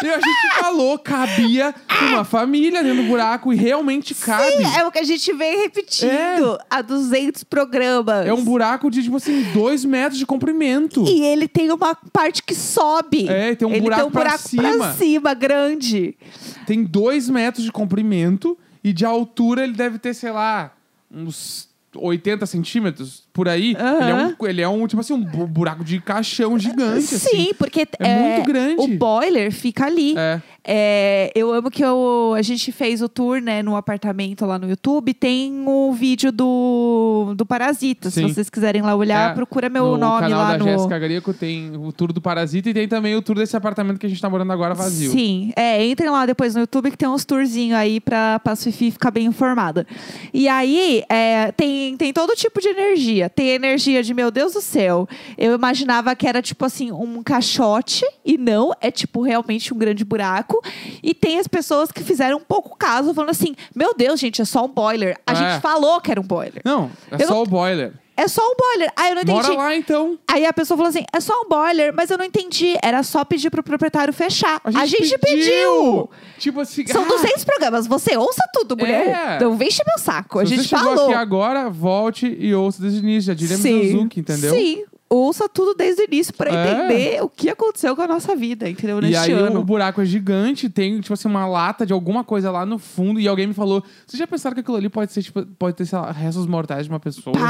e 0.04 0.10
a 0.10 0.16
gente 0.16 0.60
falou, 0.60 0.98
cabia 0.98 1.76
uma 2.10 2.24
família 2.24 2.82
dentro 2.82 3.04
do 3.04 3.08
buraco 3.08 3.54
e 3.54 3.56
realmente 3.56 4.16
cabe. 4.16 4.52
Sim, 4.52 4.80
é 4.80 4.84
o 4.84 4.92
que 4.92 4.98
a 4.98 5.04
gente 5.04 5.32
vem 5.34 5.62
repetindo 5.62 6.58
há 6.72 6.82
200 6.82 7.44
programas. 7.44 8.26
É 8.26 8.34
um 8.34 8.44
buraco 8.44 8.90
de, 8.90 9.04
tipo 9.04 9.18
assim, 9.18 9.44
dois 9.54 9.86
metros 9.86 10.18
de 10.18 10.26
comprimento. 10.26 11.06
E 11.08 11.22
ele 11.22 11.48
tem 11.48 11.72
uma 11.72 11.94
parte 11.94 12.42
que 12.42 12.56
sobe. 12.56 13.30
É, 13.30 13.54
tem 13.54 13.68
um 13.68 13.72
ele 13.74 13.82
buraco 13.82 14.02
tem 14.02 14.10
um 14.10 14.12
pra 14.12 14.22
buraco 14.24 14.50
cima. 14.50 14.78
pra 14.80 14.94
cima, 14.94 15.34
grande. 15.36 16.18
Tem 16.66 16.84
dois 16.84 17.30
metros 17.30 17.64
de 17.64 17.72
comprimento 17.72 18.58
e 18.84 18.92
de 18.92 19.06
altura 19.06 19.64
ele 19.64 19.74
deve 19.74 20.00
ter, 20.00 20.16
sei 20.16 20.32
lá, 20.32 20.74
uns 21.12 21.70
80 21.96 22.48
centímetros 22.48 23.23
por 23.34 23.50
aí. 23.50 23.76
Ele, 24.00 24.12
é 24.12 24.16
um, 24.16 24.48
ele 24.48 24.62
é 24.62 24.70
um, 24.70 24.86
tipo 24.88 25.00
assim, 25.02 25.14
um 25.14 25.22
bu- 25.24 25.48
buraco 25.48 25.84
de 25.84 26.00
caixão 26.00 26.58
gigante. 26.60 27.02
Sim, 27.08 27.16
assim. 27.16 27.54
porque 27.58 27.88
É 28.00 28.16
muito 28.36 28.48
grande. 28.48 28.82
o 28.82 28.88
boiler 28.98 29.52
fica 29.52 29.86
ali. 29.86 30.16
É. 30.18 30.40
É, 30.66 31.30
eu 31.36 31.52
amo 31.52 31.70
que 31.70 31.84
eu, 31.84 32.34
a 32.38 32.42
gente 32.42 32.72
fez 32.72 33.02
o 33.02 33.10
tour, 33.10 33.42
né, 33.42 33.62
no 33.62 33.76
apartamento 33.76 34.46
lá 34.46 34.58
no 34.58 34.70
YouTube. 34.70 35.14
Tem 35.14 35.62
o 35.68 35.92
vídeo 35.92 36.32
do, 36.32 37.34
do 37.36 37.46
Parasita. 37.46 38.10
Sim. 38.10 38.28
Se 38.30 38.34
vocês 38.36 38.50
quiserem 38.50 38.82
lá 38.82 38.96
olhar, 38.96 39.32
É, 39.32 39.34
procura 39.34 39.68
meu 39.68 39.86
no 39.88 39.98
nome 39.98 40.22
canal 40.22 40.40
lá 40.40 40.52
da 40.54 40.58
no. 40.60 40.64
Jéssica 40.66 41.00
Greco 41.00 41.34
tem 41.34 41.76
o 41.76 41.92
tour 41.92 42.14
do 42.14 42.22
Parasita 42.22 42.70
e 42.70 42.74
tem 42.74 42.88
também 42.88 43.14
o 43.16 43.22
tour 43.22 43.36
desse 43.36 43.58
apartamento 43.58 44.00
que 44.00 44.06
a 44.06 44.10
gente 44.10 44.22
tá 44.22 44.30
morando 44.30 44.54
agora 44.54 44.74
vazio. 44.74 45.12
Sim, 45.12 45.52
é, 45.56 45.86
entrem 45.86 46.10
lá 46.10 46.26
depois 46.26 46.54
no 46.56 46.62
YouTube 46.62 46.92
que 46.92 46.98
tem 46.98 47.10
uns 47.10 47.26
tourzinhos 47.26 47.78
aí 47.78 48.00
pra, 48.00 48.40
pra 48.40 48.56
Fifi 48.56 48.92
ficar 48.92 49.12
bem 49.12 49.26
informada. 49.26 49.86
E 50.34 50.48
aí, 50.48 51.04
é, 51.10 51.52
tem, 51.52 51.98
tem 51.98 52.14
todo 52.14 52.34
tipo 52.36 52.62
de 52.62 52.70
energia. 52.70 53.23
Tem 53.30 53.50
energia 53.50 54.02
de, 54.04 54.14
meu 54.14 54.30
Deus 54.32 54.54
do 54.54 54.62
céu, 54.62 55.08
eu 55.38 55.54
imaginava 55.54 56.16
que 56.16 56.28
era 56.28 56.42
tipo 56.42 56.66
assim, 56.66 56.92
um 56.92 57.22
caixote, 57.24 58.06
e 58.26 58.38
não, 58.38 58.72
é 58.82 58.90
tipo 58.92 59.22
realmente 59.22 59.74
um 59.74 59.78
grande 59.78 60.04
buraco. 60.06 60.62
E 61.02 61.14
tem 61.14 61.40
as 61.40 61.48
pessoas 61.48 61.92
que 61.92 62.04
fizeram 62.04 62.38
um 62.38 62.44
pouco 62.44 62.76
caso, 62.78 63.14
falando 63.14 63.30
assim: 63.32 63.56
meu 63.76 63.94
Deus, 63.94 64.20
gente, 64.20 64.42
é 64.42 64.46
só 64.46 64.66
um 64.66 64.70
boiler. 64.70 65.18
A 65.26 65.34
É. 65.34 65.36
gente 65.36 65.62
falou 65.62 66.00
que 66.02 66.12
era 66.12 66.20
um 66.20 66.24
boiler. 66.26 66.62
Não, 66.66 66.90
é 67.12 67.16
Eu 67.24 67.28
só 67.28 67.34
não- 67.36 67.42
o 67.44 67.46
boiler. 67.46 67.94
É 68.16 68.28
só 68.28 68.42
um 68.42 68.56
boiler. 68.56 68.92
Aí 68.96 69.10
eu 69.10 69.16
não 69.16 69.22
entendi. 69.24 69.42
Bora 69.42 69.54
lá 69.56 69.76
então. 69.76 70.20
Aí 70.28 70.46
a 70.46 70.54
pessoa 70.54 70.78
falou 70.78 70.90
assim: 70.90 71.04
é 71.12 71.20
só 71.20 71.34
um 71.42 71.50
boiler, 71.50 71.94
mas 71.94 72.10
eu 72.10 72.18
não 72.18 72.26
entendi. 72.26 72.76
Era 72.84 73.02
só 73.04 73.26
pedir 73.26 73.50
pro 73.50 73.64
proprietário 73.64 74.14
fechar. 74.14 74.62
A 74.64 74.86
gente, 74.86 75.18
pediu. 75.18 76.10
Tipo 76.38 76.62
assim, 76.62 76.86
São 76.88 77.04
ah, 77.04 77.08
200 77.08 77.44
programas. 77.44 77.88
Você 77.88 78.16
ouça 78.16 78.44
tudo, 78.54 78.78
mulher. 78.78 79.08
É. 79.08 79.40
Não 79.40 79.58
vem 79.58 79.68
encher 79.68 79.84
meu 79.88 79.98
saco. 79.98 80.40
a 80.40 80.46
se 80.46 80.56
gente 80.56 80.68
você 80.68 80.76
falou. 80.76 81.06
aqui 81.06 81.14
agora, 81.14 81.70
volte 81.70 82.28
e 82.40 82.54
ouça 82.54 82.82
desde 82.82 83.00
o 83.00 83.04
início. 83.04 83.28
Já 83.28 83.34
diria 83.34 83.58
Sim. 83.58 84.10
Entendeu? 84.16 84.54
Sim. 84.54 84.84
Ouça 85.16 85.48
tudo 85.48 85.76
desde 85.76 86.02
o 86.02 86.06
início 86.06 86.34
pra 86.34 86.50
É. 86.50 86.72
entender 86.72 87.22
o 87.24 87.30
que 87.30 87.48
aconteceu 87.50 87.96
com 87.96 88.02
a 88.02 88.08
nossa 88.08 88.36
vida, 88.36 88.68
entendeu? 88.68 88.98
E 88.98 89.02
Neste 89.04 89.32
aí 89.32 89.34
o 89.34 89.46
ano. 89.46 89.64
buraco 89.64 90.02
é 90.02 90.06
gigante, 90.06 90.68
tem, 90.70 91.00
tipo 91.02 91.14
assim, 91.14 91.28
uma 91.28 91.46
lata 91.46 91.86
de 91.86 91.94
alguma 91.94 92.24
coisa 92.24 92.50
lá 92.50 92.66
no 92.66 92.80
fundo. 92.80 93.20
E 93.20 93.28
alguém 93.28 93.46
me 93.46 93.54
falou: 93.54 93.84
Vocês 94.08 94.18
já 94.18 94.26
pensaram 94.26 94.56
que 94.56 94.62
aquilo 94.62 94.76
ali 94.78 94.90
pode 94.90 95.12
ser, 95.12 95.22
tipo, 95.22 95.46
pode 95.60 95.76
ter, 95.78 95.86
sei 95.86 96.00
lá, 96.00 96.12
restos 96.12 96.48
mortais 96.48 96.86
de 96.86 96.90
uma 96.90 97.00
pessoa? 97.00 97.36
Uma 97.38 97.46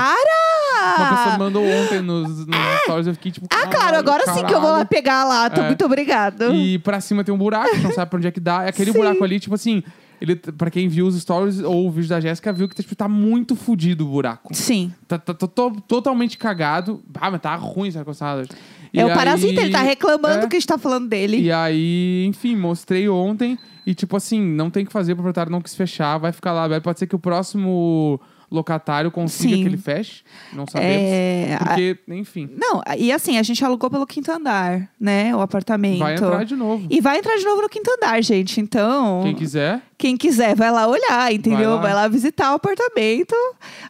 pessoa 1.09 1.25
Para! 1.25 1.37
mandou 1.37 1.63
ontem 1.63 2.01
nos, 2.01 2.45
nos 2.45 2.57
stories, 2.83 3.07
eu 3.07 3.13
fiquei 3.13 3.31
tipo. 3.31 3.47
Ah, 3.49 3.55
claro, 3.61 3.69
"Caralho, 3.71 3.97
agora 3.97 4.23
sim 4.33 4.45
que 4.45 4.53
eu 4.53 4.59
vou 4.59 4.69
lá 4.69 4.77
caralho." 4.79 4.89
pegar 4.89 5.23
lá. 5.23 5.49
Tô 5.49 5.61
É. 5.61 5.67
muito 5.67 5.85
obrigado. 5.85 6.53
E 6.53 6.79
pra 6.79 6.99
cima 6.99 7.23
tem 7.23 7.33
um 7.33 7.37
buraco, 7.37 7.77
não 7.77 7.93
sabe 7.93 8.09
pra 8.09 8.17
onde 8.17 8.27
é 8.27 8.31
que 8.31 8.39
dá. 8.41 8.63
É 8.63 8.69
aquele 8.69 8.91
Sim. 8.91 8.97
buraco 8.97 9.23
ali, 9.23 9.39
tipo 9.39 9.55
assim. 9.55 9.81
Ele, 10.23 10.37
pra 10.37 10.71
quem 10.71 10.87
viu 10.87 11.05
os 11.05 11.19
stories 11.21 11.59
ou 11.59 11.85
o 11.85 11.91
vídeo 11.91 12.07
da 12.07 12.21
Jéssica, 12.21 12.53
viu 12.53 12.69
que 12.69 12.75
tipo, 12.75 12.95
tá 12.95 13.09
muito 13.09 13.57
fudido 13.57 14.05
o 14.05 14.09
buraco. 14.09 14.55
Sim. 14.55 14.89
Tá, 15.05 15.17
tá- 15.19 15.33
tá 15.33 15.45
to- 15.47 15.81
totalmente 15.85 16.37
cagado. 16.37 17.03
Ah, 17.19 17.29
mas 17.29 17.41
tá 17.41 17.53
ruim 17.55 17.89
essa 17.89 18.05
coçada. 18.05 18.47
E 18.93 19.01
é 19.01 19.05
o 19.05 19.09
aí- 19.09 19.13
parasita, 19.15 19.59
ele 19.61 19.71
tá 19.71 19.81
reclamando 19.81 20.45
é. 20.45 20.47
que 20.47 20.55
a 20.55 20.59
gente 20.59 20.67
tá 20.67 20.77
falando 20.77 21.09
dele. 21.09 21.41
E 21.41 21.51
aí, 21.51 22.25
enfim, 22.25 22.55
mostrei 22.55 23.09
ontem. 23.09 23.59
E 23.85 23.93
tipo 23.93 24.15
assim, 24.15 24.39
não 24.41 24.69
tem 24.69 24.83
o 24.83 24.85
que 24.87 24.93
fazer, 24.93 25.11
o 25.11 25.15
proprietário 25.17 25.51
não 25.51 25.59
quis 25.61 25.75
fechar, 25.75 26.17
vai 26.17 26.31
ficar 26.31 26.53
lá. 26.53 26.63
aberto. 26.63 26.83
Pode 26.85 26.99
ser 26.99 27.05
que 27.07 27.15
o 27.15 27.19
próximo 27.19 28.17
locatário 28.53 29.09
consiga 29.11 29.55
Sim. 29.55 29.61
que 29.63 29.67
ele 29.67 29.77
feche. 29.77 30.23
Não 30.53 30.65
sabemos. 30.67 30.95
É, 30.95 31.57
Porque, 31.59 31.97
enfim, 32.09 32.49
Não, 32.55 32.81
e 32.97 33.11
assim, 33.11 33.37
a 33.37 33.43
gente 33.43 33.63
alugou 33.65 33.89
pelo 33.89 34.05
quinto 34.05 34.31
andar, 34.31 34.89
né? 34.99 35.35
O 35.35 35.41
apartamento. 35.41 35.99
vai 35.99 36.13
entrar 36.13 36.43
de 36.45 36.55
novo. 36.55 36.87
E 36.89 37.01
vai 37.01 37.17
entrar 37.17 37.35
de 37.37 37.43
novo 37.45 37.61
no 37.63 37.69
quinto 37.69 37.89
andar, 37.91 38.21
gente. 38.21 38.61
Então, 38.61 39.21
Quem 39.23 39.35
quiser. 39.35 39.81
quem 39.97 40.15
quiser, 40.17 40.55
vai 40.55 40.71
lá 40.71 40.87
olhar, 40.87 41.33
entendeu? 41.33 41.71
Vai 41.71 41.81
Vai 41.81 41.93
lá. 41.93 42.01
lá, 42.03 42.07
visitar 42.07 42.51
o 42.51 42.55
apartamento. 42.55 43.35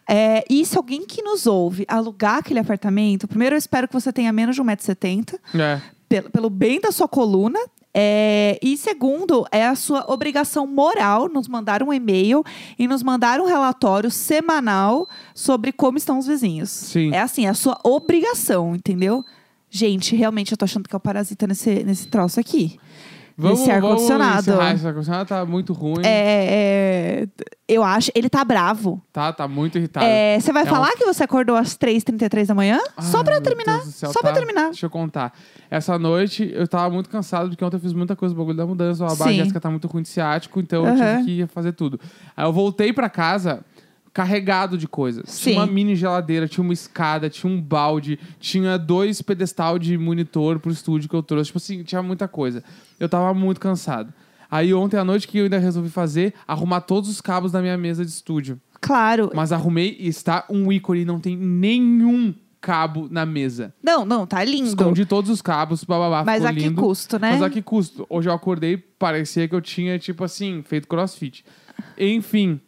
É, 0.08 0.42
e 0.48 0.64
se 0.64 0.76
alguém 0.76 1.04
que 1.06 1.22
nos 1.22 1.46
ouve 1.46 1.84
alugar 1.88 2.38
aquele 2.38 2.58
apartamento, 2.60 3.28
primeiro 3.28 3.54
eu 3.54 3.58
espero 3.58 3.86
que 3.86 3.94
você 3.94 4.12
tenha 4.12 4.32
menos 4.32 4.56
de 4.56 4.62
1,70m, 4.62 5.38
É. 5.54 6.20
pelo 6.32 6.48
bem 6.50 6.80
da 6.80 6.90
sua 6.90 7.06
coluna. 7.08 7.58
É, 7.96 8.58
e 8.60 8.76
segundo, 8.76 9.46
é 9.52 9.64
a 9.64 9.76
sua 9.76 10.04
obrigação 10.12 10.66
moral 10.66 11.28
nos 11.28 11.46
mandar 11.46 11.80
um 11.80 11.92
e-mail 11.92 12.42
e 12.76 12.88
nos 12.88 13.04
mandar 13.04 13.40
um 13.40 13.46
relatório 13.46 14.10
semanal 14.10 15.08
sobre 15.32 15.70
como 15.70 15.96
estão 15.96 16.18
os 16.18 16.26
vizinhos. 16.26 16.70
Sim. 16.70 17.12
É 17.14 17.20
assim, 17.20 17.46
é 17.46 17.50
a 17.50 17.54
sua 17.54 17.78
obrigação, 17.84 18.74
entendeu? 18.74 19.24
Gente, 19.70 20.16
realmente 20.16 20.52
eu 20.52 20.58
tô 20.58 20.64
achando 20.64 20.88
que 20.88 20.94
é 20.94 20.98
o 20.98 21.00
parasita 21.00 21.46
nesse, 21.46 21.84
nesse 21.84 22.08
troço 22.08 22.40
aqui. 22.40 22.78
Vamos, 23.36 23.58
Nesse 23.60 23.70
ar-condicionado. 23.72 24.50
Esse 24.74 24.86
ar-condicionado 24.86 25.28
tá 25.28 25.44
muito 25.44 25.72
ruim. 25.72 26.02
É, 26.04 27.24
é, 27.24 27.26
eu 27.68 27.82
acho, 27.82 28.10
ele 28.14 28.30
tá 28.30 28.44
bravo. 28.44 29.02
Tá, 29.12 29.32
tá 29.32 29.48
muito 29.48 29.76
irritado. 29.76 30.06
É, 30.06 30.38
Você 30.38 30.52
vai 30.52 30.62
É 30.62 30.66
falar 30.66 30.92
que 30.92 31.04
você 31.04 31.24
acordou 31.24 31.56
às 31.56 31.76
3h33 31.76 32.46
da 32.46 32.54
manhã? 32.54 32.78
Só 33.00 33.18
Ai, 33.18 33.24
pra 33.24 33.40
terminar. 33.40 33.80
Céu, 33.82 34.12
Só 34.12 34.20
pra 34.20 34.30
tá. 34.32 34.36
terminar. 34.38 34.66
Deixa 34.66 34.86
eu 34.86 34.90
contar. 34.90 35.32
Essa 35.68 35.98
noite 35.98 36.48
eu 36.54 36.68
tava 36.68 36.90
muito 36.94 37.10
cansado, 37.10 37.48
porque 37.48 37.64
ontem 37.64 37.76
eu 37.76 37.80
fiz 37.80 37.92
muita 37.92 38.14
coisa, 38.14 38.32
o 38.34 38.38
bagulho 38.38 38.56
da 38.56 38.66
mudança. 38.66 39.04
A. 39.04 39.32
Jéssica 39.32 39.60
tá 39.60 39.68
muito 39.68 39.88
ruim 39.88 40.02
de 40.02 40.08
ciático, 40.10 40.60
então 40.60 40.86
eu 40.86 40.94
Aham. 40.94 41.24
tive 41.24 41.46
que 41.46 41.52
fazer 41.52 41.72
tudo. 41.72 41.98
Aí 42.36 42.44
eu 42.46 42.52
voltei 42.52 42.92
pra 42.92 43.08
casa 43.10 43.64
carregado 44.14 44.78
de 44.78 44.86
coisas. 44.86 45.28
Sim. 45.28 45.50
Tinha 45.50 45.60
uma 45.60 45.66
mini 45.66 45.96
geladeira, 45.96 46.46
tinha 46.46 46.62
uma 46.62 46.72
escada, 46.72 47.28
tinha 47.28 47.52
um 47.52 47.60
balde, 47.60 48.18
tinha 48.38 48.78
dois 48.78 49.20
pedestal 49.20 49.76
de 49.76 49.98
monitor 49.98 50.60
pro 50.60 50.70
estúdio 50.70 51.08
que 51.08 51.16
eu 51.16 51.22
trouxe. 51.22 51.48
Tipo 51.48 51.58
assim, 51.58 51.82
tinha 51.82 52.00
muita 52.00 52.28
coisa. 52.28 52.62
Eu 53.00 53.08
tava 53.08 53.34
muito 53.34 53.60
cansado. 53.60 54.14
Aí 54.48 54.72
ontem 54.72 54.96
à 54.96 55.04
noite 55.04 55.26
que 55.26 55.38
eu 55.38 55.44
ainda 55.44 55.58
resolvi 55.58 55.90
fazer, 55.90 56.32
arrumar 56.46 56.82
todos 56.82 57.10
os 57.10 57.20
cabos 57.20 57.50
da 57.50 57.60
minha 57.60 57.76
mesa 57.76 58.04
de 58.04 58.10
estúdio. 58.12 58.60
Claro. 58.80 59.32
Mas 59.34 59.50
arrumei 59.50 59.96
e 59.98 60.06
está 60.06 60.44
um 60.48 60.70
ícone, 60.70 61.04
não 61.04 61.18
tem 61.18 61.36
nenhum 61.36 62.32
cabo 62.60 63.08
na 63.10 63.26
mesa. 63.26 63.74
Não, 63.82 64.04
não, 64.04 64.26
tá 64.26 64.44
lindo. 64.44 64.68
Escondi 64.68 65.04
todos 65.04 65.28
os 65.28 65.42
cabos, 65.42 65.82
bababá, 65.82 66.22
Mas 66.24 66.44
a 66.44 66.52
que 66.52 66.60
lindo. 66.60 66.80
custo, 66.80 67.18
né? 67.18 67.32
Mas 67.32 67.42
a 67.42 67.50
que 67.50 67.60
custo? 67.60 68.06
Hoje 68.08 68.28
eu 68.28 68.32
acordei, 68.32 68.76
parecia 68.76 69.48
que 69.48 69.54
eu 69.54 69.60
tinha, 69.60 69.98
tipo 69.98 70.22
assim, 70.22 70.62
feito 70.62 70.86
crossfit. 70.86 71.44
Enfim, 71.98 72.60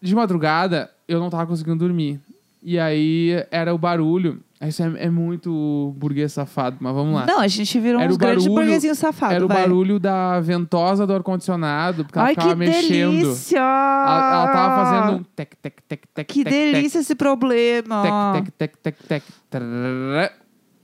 de 0.00 0.14
madrugada, 0.14 0.90
eu 1.06 1.18
não 1.20 1.30
tava 1.30 1.46
conseguindo 1.46 1.78
dormir. 1.78 2.20
E 2.62 2.78
aí, 2.78 3.44
era 3.50 3.74
o 3.74 3.78
barulho. 3.78 4.40
Isso 4.60 4.82
é, 4.82 5.04
é 5.04 5.10
muito 5.10 5.94
burguês 5.96 6.32
safado, 6.32 6.76
mas 6.80 6.92
vamos 6.92 7.14
lá. 7.14 7.24
Não, 7.26 7.38
a 7.38 7.46
gente 7.46 7.78
virou 7.78 8.00
Era 8.00 8.10
uns 8.10 8.16
o 8.16 8.18
grandes 8.18 8.46
burguesinhos 8.48 8.98
safados. 8.98 9.36
era 9.36 9.44
o 9.44 9.48
vai. 9.48 9.58
barulho 9.62 10.00
da 10.00 10.40
ventosa 10.40 11.06
do 11.06 11.12
ar-condicionado, 11.14 12.04
porque 12.04 12.18
ela 12.18 12.26
Ai, 12.28 12.34
ficava 12.34 12.50
que 12.50 12.56
mexendo. 12.56 13.10
delícia! 13.20 13.58
Ela, 13.58 14.32
ela 14.42 14.52
tava 14.52 14.84
fazendo 14.84 15.20
um 15.20 15.22
tec, 15.22 15.54
tec, 15.62 15.74
tec, 15.88 16.02
tec, 16.12 16.26
Que 16.26 16.42
tec, 16.42 16.52
tec, 16.52 16.72
delícia 16.72 16.98
esse 16.98 17.14
problema. 17.14 18.32
Tec, 18.34 18.50
tec, 18.50 18.76
tec, 18.82 18.96
tec, 18.96 19.06
tec. 19.06 19.24
Trrr, 19.48 20.30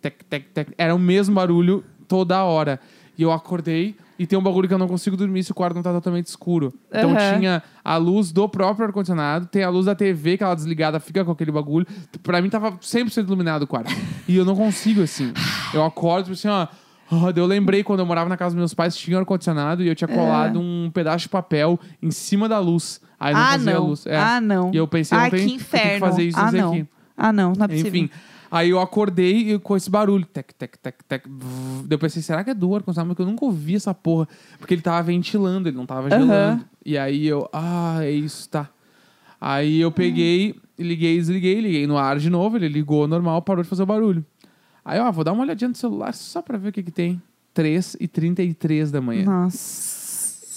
Tec, 0.00 0.22
tec, 0.30 0.44
tec. 0.54 0.68
Era 0.78 0.94
o 0.94 0.98
mesmo 0.98 1.34
barulho 1.34 1.82
toda 2.06 2.44
hora. 2.44 2.78
E 3.18 3.22
eu 3.22 3.32
acordei 3.32 3.96
e 4.18 4.26
tem 4.26 4.38
um 4.38 4.42
bagulho 4.42 4.68
que 4.68 4.74
eu 4.74 4.78
não 4.78 4.86
consigo 4.86 5.16
dormir 5.16 5.42
se 5.42 5.50
o 5.50 5.54
quarto 5.54 5.74
não 5.74 5.82
tá 5.82 5.92
totalmente 5.92 6.26
escuro. 6.26 6.72
Então 6.88 7.10
Aham. 7.10 7.38
tinha 7.38 7.62
a 7.84 7.96
luz 7.96 8.32
do 8.32 8.48
próprio 8.48 8.86
ar-condicionado, 8.86 9.46
tem 9.46 9.62
a 9.62 9.68
luz 9.68 9.86
da 9.86 9.94
TV, 9.94 10.36
que 10.36 10.44
ela 10.44 10.54
desligada 10.54 11.00
fica 11.00 11.24
com 11.24 11.32
aquele 11.32 11.50
bagulho. 11.50 11.86
Pra 12.22 12.40
mim 12.40 12.48
tava 12.48 12.72
100% 12.72 13.24
iluminado 13.26 13.62
o 13.62 13.66
quarto. 13.66 13.92
e 14.28 14.36
eu 14.36 14.44
não 14.44 14.54
consigo, 14.54 15.02
assim. 15.02 15.32
Eu 15.72 15.84
acordo, 15.84 16.24
tipo 16.24 16.34
assim, 16.34 16.48
ó. 16.48 16.68
ah, 17.10 17.32
daí 17.32 17.42
eu 17.42 17.46
lembrei 17.46 17.82
quando 17.82 18.00
eu 18.00 18.06
morava 18.06 18.28
na 18.28 18.36
casa 18.36 18.54
dos 18.54 18.58
meus 18.58 18.74
pais, 18.74 18.96
tinha 18.96 19.18
ar-condicionado 19.18 19.82
e 19.82 19.88
eu 19.88 19.94
tinha 19.94 20.08
colado 20.08 20.60
um 20.60 20.90
pedaço 20.92 21.24
de 21.24 21.28
papel 21.28 21.78
em 22.00 22.10
cima 22.10 22.48
da 22.48 22.58
luz. 22.58 23.00
Aí 23.18 23.34
não 23.34 23.40
ah, 23.40 23.50
fazia 23.52 23.74
não. 23.74 23.86
luz. 23.86 24.06
É. 24.06 24.16
Ah, 24.16 24.40
não. 24.40 24.70
E 24.72 24.76
eu 24.76 24.86
pensei, 24.86 25.16
Ai, 25.16 25.24
não 25.24 25.30
tem, 25.30 25.38
que 25.38 25.44
eu 25.44 25.48
tenho 25.48 25.56
inferno. 25.56 25.92
que 25.92 26.00
fazer 26.00 26.22
isso 26.24 26.38
ah, 26.38 26.52
não. 26.52 26.72
aqui. 26.72 26.86
Ah, 27.16 27.32
não, 27.32 27.52
não 27.56 27.64
é 27.64 27.68
possível. 27.68 27.88
Enfim. 27.88 28.10
Aí 28.54 28.70
eu 28.70 28.80
acordei 28.80 29.58
com 29.58 29.76
esse 29.76 29.90
barulho. 29.90 30.24
Tec, 30.24 30.52
tec, 30.56 30.78
tec, 30.78 31.02
tec. 31.08 31.24
Daí 31.26 31.88
eu 31.90 31.98
pensei, 31.98 32.22
será 32.22 32.44
que 32.44 32.50
é 32.50 32.54
do 32.54 32.72
ar-condicionado? 32.72 33.12
Porque 33.12 33.22
eu 33.22 33.26
nunca 33.26 33.44
ouvi 33.44 33.74
essa 33.74 33.92
porra. 33.92 34.28
Porque 34.60 34.74
ele 34.74 34.80
tava 34.80 35.02
ventilando, 35.02 35.68
ele 35.68 35.76
não 35.76 35.84
tava 35.84 36.08
gelando. 36.08 36.64
E 36.86 36.96
aí 36.96 37.26
eu, 37.26 37.48
ah, 37.52 37.98
é 38.04 38.12
isso, 38.12 38.48
tá. 38.48 38.70
Aí 39.40 39.80
eu 39.80 39.90
peguei, 39.90 40.54
liguei, 40.78 41.18
desliguei, 41.18 41.60
liguei 41.60 41.84
no 41.88 41.98
ar 41.98 42.16
de 42.16 42.30
novo. 42.30 42.56
Ele 42.56 42.68
ligou 42.68 43.08
normal, 43.08 43.42
parou 43.42 43.64
de 43.64 43.68
fazer 43.68 43.82
o 43.82 43.86
barulho. 43.86 44.24
Aí, 44.84 45.00
ó, 45.00 45.10
vou 45.10 45.24
dar 45.24 45.32
uma 45.32 45.42
olhadinha 45.42 45.68
no 45.68 45.74
celular 45.74 46.14
só 46.14 46.40
pra 46.40 46.56
ver 46.56 46.68
o 46.68 46.72
que 46.72 46.84
que 46.84 46.92
tem. 46.92 47.20
3 47.52 47.96
e 47.98 48.06
33 48.06 48.92
da 48.92 49.00
manhã. 49.00 49.24
Nossa. 49.24 50.03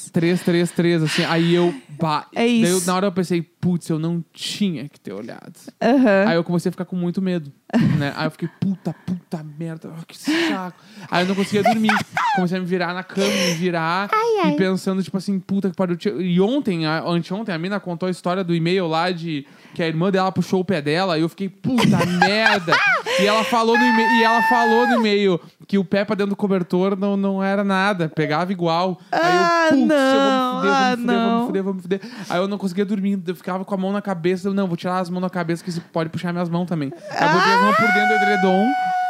3, 0.09 0.41
3, 0.41 0.71
3, 0.71 1.03
assim. 1.03 1.23
Aí 1.25 1.53
eu, 1.53 1.73
bah. 1.99 2.25
É 2.33 2.39
Daí 2.41 2.61
eu, 2.63 2.77
isso. 2.77 2.87
na 2.87 2.95
hora 2.95 3.07
eu 3.07 3.11
pensei, 3.11 3.41
putz, 3.41 3.89
eu 3.89 3.99
não 3.99 4.23
tinha 4.33 4.87
que 4.89 4.99
ter 4.99 5.13
olhado. 5.13 5.53
Aham. 5.81 6.25
Aí 6.27 6.35
eu 6.35 6.43
comecei 6.43 6.69
a 6.69 6.71
ficar 6.71 6.85
com 6.85 6.95
muito 6.95 7.21
medo, 7.21 7.51
né? 7.97 8.13
Aí 8.15 8.27
eu 8.27 8.31
fiquei, 8.31 8.47
puta, 8.59 8.93
puta 9.05 9.43
merda, 9.57 9.91
ah, 9.97 10.03
que 10.07 10.17
saco. 10.17 10.79
Aí 11.09 11.23
eu 11.23 11.27
não 11.27 11.35
conseguia 11.35 11.63
dormir. 11.63 11.91
Comecei 12.35 12.57
a 12.57 12.61
me 12.61 12.67
virar 12.67 12.93
na 12.93 13.03
cama, 13.03 13.27
me 13.27 13.53
virar. 13.55 14.09
ai. 14.13 14.53
E 14.53 14.55
pensando, 14.55 15.01
tipo 15.03 15.17
assim, 15.17 15.39
puta 15.39 15.69
que 15.69 15.75
pariu. 15.75 15.97
E 16.21 16.39
ontem, 16.39 16.85
a- 16.85 17.03
anteontem, 17.03 17.53
a 17.53 17.57
mina 17.57 17.79
contou 17.79 18.07
a 18.07 18.11
história 18.11 18.43
do 18.43 18.53
e-mail 18.55 18.87
lá 18.87 19.11
de 19.11 19.45
que 19.77 19.83
a 19.83 19.87
irmã 19.87 20.09
dela 20.09 20.31
puxou 20.31 20.61
o 20.61 20.65
pé 20.65 20.81
dela. 20.81 21.19
E 21.19 21.21
eu 21.21 21.29
fiquei, 21.29 21.47
puta 21.47 22.03
merda. 22.19 22.75
E 23.19 23.27
ela 23.27 23.43
falou 23.43 23.77
no 23.77 23.85
e-mail, 23.85 24.09
e 24.09 24.23
ela 24.23 24.41
falou 24.49 24.87
no 24.87 24.95
e-mail 24.95 25.39
que 25.67 25.77
o 25.77 25.85
pé 25.85 26.03
pra 26.03 26.15
dentro 26.15 26.31
do 26.31 26.35
cobertor 26.35 26.97
não, 26.97 27.15
não 27.15 27.43
era 27.43 27.63
nada, 27.63 28.09
pegava 28.09 28.51
igual. 28.51 28.99
Ah, 29.11 29.19
Aí 29.21 29.79
eu, 29.79 29.81
putz, 29.81 29.93
eu 29.93 30.19
vou 30.19 30.33
não, 30.33 30.55
me 30.55 30.61
fuder, 30.61 30.73
ah, 30.73 30.95
vou 30.95 30.97
me 30.97 30.97
fuder, 30.97 31.05
vou 31.05 31.05
não. 31.05 31.39
me 31.39 31.45
fuder, 31.45 31.63
vou 31.63 31.73
me 31.75 31.81
fuder. 31.81 32.01
Aí 32.27 32.39
eu 32.39 32.47
não 32.47 32.57
conseguia 32.57 32.85
dormir, 32.85 33.21
eu 33.27 33.35
ficava 33.35 33.63
com 33.63 33.75
a 33.75 33.77
mão 33.77 33.91
na 33.91 34.01
cabeça. 34.01 34.47
Eu, 34.47 34.53
não, 34.55 34.65
vou 34.65 34.75
tirar 34.75 34.97
as 34.97 35.11
mãos 35.11 35.21
da 35.21 35.29
cabeça, 35.29 35.63
que 35.63 35.69
isso 35.69 35.81
pode 35.93 36.09
puxar 36.09 36.33
minhas 36.33 36.49
mãos 36.49 36.65
também. 36.65 36.91
Aí 37.11 37.27
eu 37.27 37.33
botei 37.33 37.53
as 37.53 37.61
mãos 37.61 37.75
por 37.75 37.87
dentro 37.93 38.07
do 38.07 38.23
edredom 38.23 38.67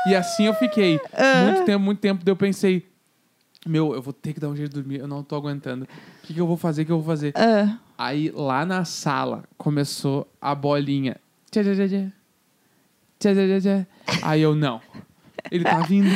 e 0.10 0.16
assim 0.16 0.48
eu 0.48 0.54
fiquei. 0.54 1.00
Ah. 1.14 1.46
Muito 1.46 1.64
tempo, 1.64 1.80
muito 1.80 2.00
tempo. 2.00 2.26
Daí 2.26 2.32
eu 2.34 2.36
pensei, 2.36 2.86
Meu, 3.66 3.94
eu 3.94 4.02
vou 4.02 4.14
ter 4.14 4.34
que 4.34 4.40
dar 4.40 4.50
um 4.50 4.56
jeito 4.56 4.70
de 4.74 4.76
dormir, 4.82 5.00
eu 5.00 5.08
não 5.08 5.24
tô 5.24 5.36
aguentando. 5.36 5.86
O 5.86 6.28
que, 6.28 6.34
que 6.34 6.40
eu 6.40 6.48
vou 6.48 6.58
fazer? 6.58 6.84
O 6.84 6.86
que 6.86 6.92
eu 6.92 6.98
vou 6.98 7.06
fazer? 7.06 7.34
Ah, 7.36 7.78
Aí 7.98 8.30
lá 8.30 8.66
na 8.66 8.86
sala 8.86 9.44
começou 9.58 10.28
a 10.40 10.54
bolinha. 10.54 11.18
Tchá, 11.52 11.64
tchá, 11.64 11.74
tchá, 11.74 11.88
tchá. 11.88 12.12
Tchá, 13.20 13.34
tchá, 13.34 13.48
tchá, 13.48 13.62
tchá. 13.62 13.88
Aí 14.22 14.42
eu 14.42 14.54
não. 14.56 14.80
Ele 15.50 15.64
tá 15.64 15.80
vindo. 15.82 16.10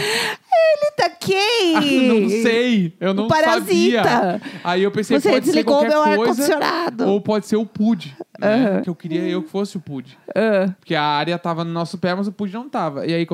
Eita, 0.97 1.09
quem? 1.19 2.07
não 2.07 2.29
sei. 2.29 2.93
Eu 2.99 3.13
não 3.13 3.25
O 3.25 3.27
parasita. 3.27 4.03
sabia. 4.03 4.41
Aí 4.63 4.83
eu 4.83 4.91
pensei, 4.91 5.19
Você 5.19 5.29
pode 5.31 5.45
ser 5.45 5.51
desligou 5.51 5.75
o 5.75 5.79
qualquer 5.79 5.89
meu 5.89 6.03
coisa. 6.15 6.21
ar-condicionado. 6.43 7.07
Ou 7.07 7.21
pode 7.21 7.45
ser 7.47 7.55
o 7.55 7.65
Pud. 7.65 8.15
Né? 8.39 8.47
Aham. 8.55 8.81
Que 8.81 8.89
eu 8.89 8.95
queria 8.95 9.21
eu 9.21 9.43
que 9.43 9.49
fosse 9.49 9.77
o 9.77 9.79
Pud. 9.79 10.17
Ah, 10.35 10.73
Porque 10.79 10.95
a 10.95 11.03
área 11.03 11.37
tava 11.37 11.63
no 11.63 11.71
nosso 11.71 11.97
pé, 11.97 12.13
mas 12.15 12.27
o 12.27 12.31
Pud 12.31 12.51
não 12.53 12.67
tava. 12.69 13.05
E 13.05 13.13
aí 13.13 13.25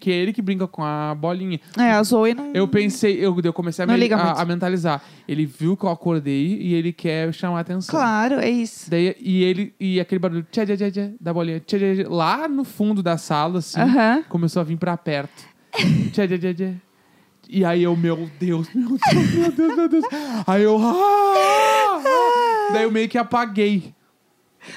Que 0.00 0.10
é 0.10 0.14
ele 0.14 0.32
que 0.32 0.40
brinca 0.42 0.66
com 0.66 0.82
a 0.82 1.14
bolinha. 1.14 1.60
é, 1.78 1.90
a 1.92 2.02
Zoe 2.02 2.34
não. 2.34 2.50
Eu 2.54 2.66
pensei, 2.66 3.18
eu, 3.24 3.36
eu 3.42 3.52
comecei 3.52 3.84
a, 3.84 3.86
me- 3.88 4.12
a- 4.12 4.32
a 4.32 4.44
mentalizar. 4.44 5.02
Ele 5.26 5.44
viu 5.46 5.76
que 5.76 5.84
eu 5.84 5.90
acordei 5.90 6.58
e 6.60 6.74
ele 6.74 6.92
quer 6.92 7.32
chamar 7.34 7.58
a 7.58 7.60
atenção. 7.60 7.94
Claro, 7.94 8.36
é 8.40 8.48
isso. 8.48 8.90
Daí, 8.90 9.14
e 9.20 9.42
ele, 9.44 9.74
e 9.78 10.00
aquele 10.00 10.18
barulho 10.18 10.46
tchá, 10.50 10.64
tchá, 10.64 10.76
tchá, 10.76 10.90
tchá, 10.90 11.08
da 11.20 11.32
bolinha, 11.32 11.60
tchá, 11.60 11.78
tchá, 11.78 12.02
tchá, 12.02 12.08
lá 12.08 12.48
no 12.48 12.64
fundo 12.64 13.02
da 13.02 13.16
sala, 13.18 13.58
assim, 13.58 13.78
Aham. 13.80 14.22
começou 14.28 14.60
a 14.60 14.64
vir 14.64 14.76
pra 14.78 14.96
perto. 14.96 15.44
tchá, 16.12 16.26
tchá, 16.26 16.38
tchá, 16.38 16.54
tchá. 16.54 16.70
E 17.48 17.64
aí 17.64 17.82
eu, 17.82 17.96
meu 17.96 18.30
Deus, 18.38 18.68
meu 18.74 18.98
Deus, 19.10 19.32
meu 19.32 19.52
Deus, 19.52 19.76
meu 19.76 19.88
Deus. 19.88 20.04
Aí 20.46 20.62
eu, 20.62 20.78
ah, 20.78 22.02
ah. 22.04 22.72
daí 22.74 22.82
eu 22.82 22.90
meio 22.90 23.08
que 23.08 23.16
apaguei. 23.16 23.94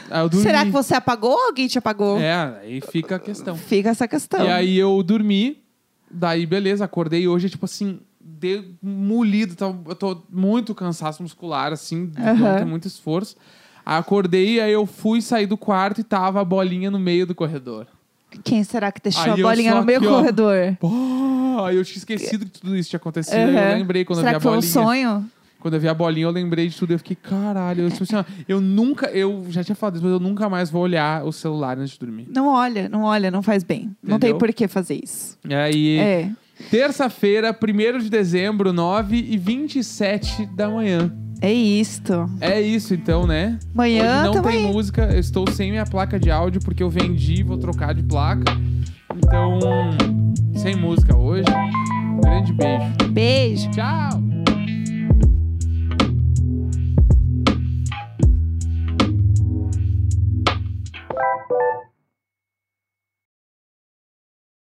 Aí 0.09 0.21
eu 0.21 0.29
dormi. 0.29 0.43
Será 0.43 0.63
que 0.63 0.71
você 0.71 0.95
apagou 0.95 1.31
ou 1.31 1.47
alguém 1.47 1.67
te 1.67 1.77
apagou? 1.77 2.17
É, 2.17 2.59
aí 2.61 2.81
fica 2.81 3.17
a 3.17 3.19
questão. 3.19 3.57
Fica 3.57 3.89
essa 3.89 4.07
questão. 4.07 4.45
E 4.45 4.49
aí 4.49 4.77
eu 4.77 5.03
dormi, 5.03 5.61
daí 6.09 6.45
beleza, 6.45 6.85
acordei 6.85 7.27
hoje, 7.27 7.49
tipo 7.49 7.65
assim, 7.65 7.99
demolido, 8.21 9.55
tá, 9.55 9.65
eu 9.65 9.95
tô 9.95 10.23
muito 10.29 10.73
cansaço 10.73 11.21
muscular, 11.21 11.73
assim, 11.73 12.07
de 12.07 12.21
ontem, 12.21 12.65
muito 12.65 12.87
esforço. 12.87 13.35
Acordei, 13.85 14.61
aí 14.61 14.71
eu 14.71 14.85
fui 14.85 15.21
sair 15.21 15.47
do 15.47 15.57
quarto 15.57 15.99
e 15.99 16.03
tava 16.03 16.39
a 16.39 16.45
bolinha 16.45 16.89
no 16.89 16.99
meio 16.99 17.25
do 17.25 17.35
corredor. 17.35 17.87
Quem 18.43 18.63
será 18.63 18.91
que 18.91 19.01
deixou 19.01 19.23
Aí 19.23 19.31
a 19.31 19.35
bolinha 19.43 19.75
no 19.75 19.83
meio 19.83 19.97
aqui, 19.99 20.07
do 20.07 20.13
ó. 20.13 20.17
corredor? 20.17 20.55
Aí 21.65 21.75
eu 21.75 21.83
tinha 21.83 21.97
esquecido 21.97 22.45
que 22.45 22.59
tudo 22.59 22.75
isso 22.75 22.89
tinha 22.89 22.97
acontecido, 22.97 23.35
Aham. 23.37 23.71
eu 23.71 23.77
lembrei 23.77 24.05
quando 24.05 24.19
será 24.19 24.31
eu 24.33 24.39
vi 24.39 24.41
que 24.41 24.47
a 24.47 24.49
foi 24.49 24.57
um 24.57 24.61
bolinha. 24.61 24.73
sonho? 24.73 25.31
Quando 25.59 25.73
eu 25.75 25.79
vi 25.79 25.87
a 25.87 25.93
bolinha, 25.93 26.25
eu 26.25 26.31
lembrei 26.31 26.67
de 26.67 26.75
tudo. 26.75 26.91
Eu 26.91 26.97
fiquei, 26.97 27.15
caralho. 27.15 27.81
Eu, 27.83 27.87
assim, 27.87 28.15
ó, 28.15 28.23
eu 28.49 28.59
nunca, 28.59 29.07
eu 29.11 29.45
já 29.49 29.63
tinha 29.63 29.75
falado 29.75 29.95
isso, 29.95 30.03
mas 30.03 30.11
eu 30.13 30.19
nunca 30.19 30.49
mais 30.49 30.71
vou 30.71 30.81
olhar 30.81 31.23
o 31.23 31.31
celular 31.31 31.77
antes 31.77 31.93
de 31.93 31.99
dormir. 31.99 32.27
Não 32.33 32.47
olha, 32.47 32.89
não 32.89 33.03
olha, 33.03 33.29
não 33.29 33.43
faz 33.43 33.63
bem. 33.63 33.95
Não 34.01 34.17
tem 34.17 34.31
Entendeu? 34.31 34.37
por 34.39 34.51
que 34.53 34.67
fazer 34.67 34.99
isso. 35.03 35.37
E 35.47 35.53
aí, 35.53 35.97
É. 35.99 36.29
terça-feira, 36.71 37.53
1 37.53 37.99
de 37.99 38.09
dezembro, 38.09 38.73
9 38.73 39.15
e 39.17 39.37
27 39.37 40.47
da 40.47 40.67
manhã. 40.67 41.13
É 41.41 41.51
isto. 41.51 42.29
É 42.39 42.61
isso 42.61 42.93
então, 42.93 43.25
né? 43.25 43.57
Manhã 43.73 44.29
Hoje 44.29 44.35
não 44.35 44.41
tem 44.43 44.65
aí. 44.67 44.71
música, 44.71 45.09
eu 45.11 45.19
estou 45.19 45.49
sem 45.51 45.71
minha 45.71 45.85
placa 45.85 46.19
de 46.19 46.29
áudio 46.29 46.61
porque 46.63 46.83
eu 46.83 46.89
vendi, 46.89 47.41
vou 47.41 47.57
trocar 47.57 47.95
de 47.95 48.03
placa. 48.03 48.43
Então, 49.17 49.59
sem 50.55 50.75
música 50.75 51.17
hoje. 51.17 51.45
Grande 52.21 52.53
beijo. 52.53 52.85
Beijo. 53.11 53.71
Tchau! 53.71 54.30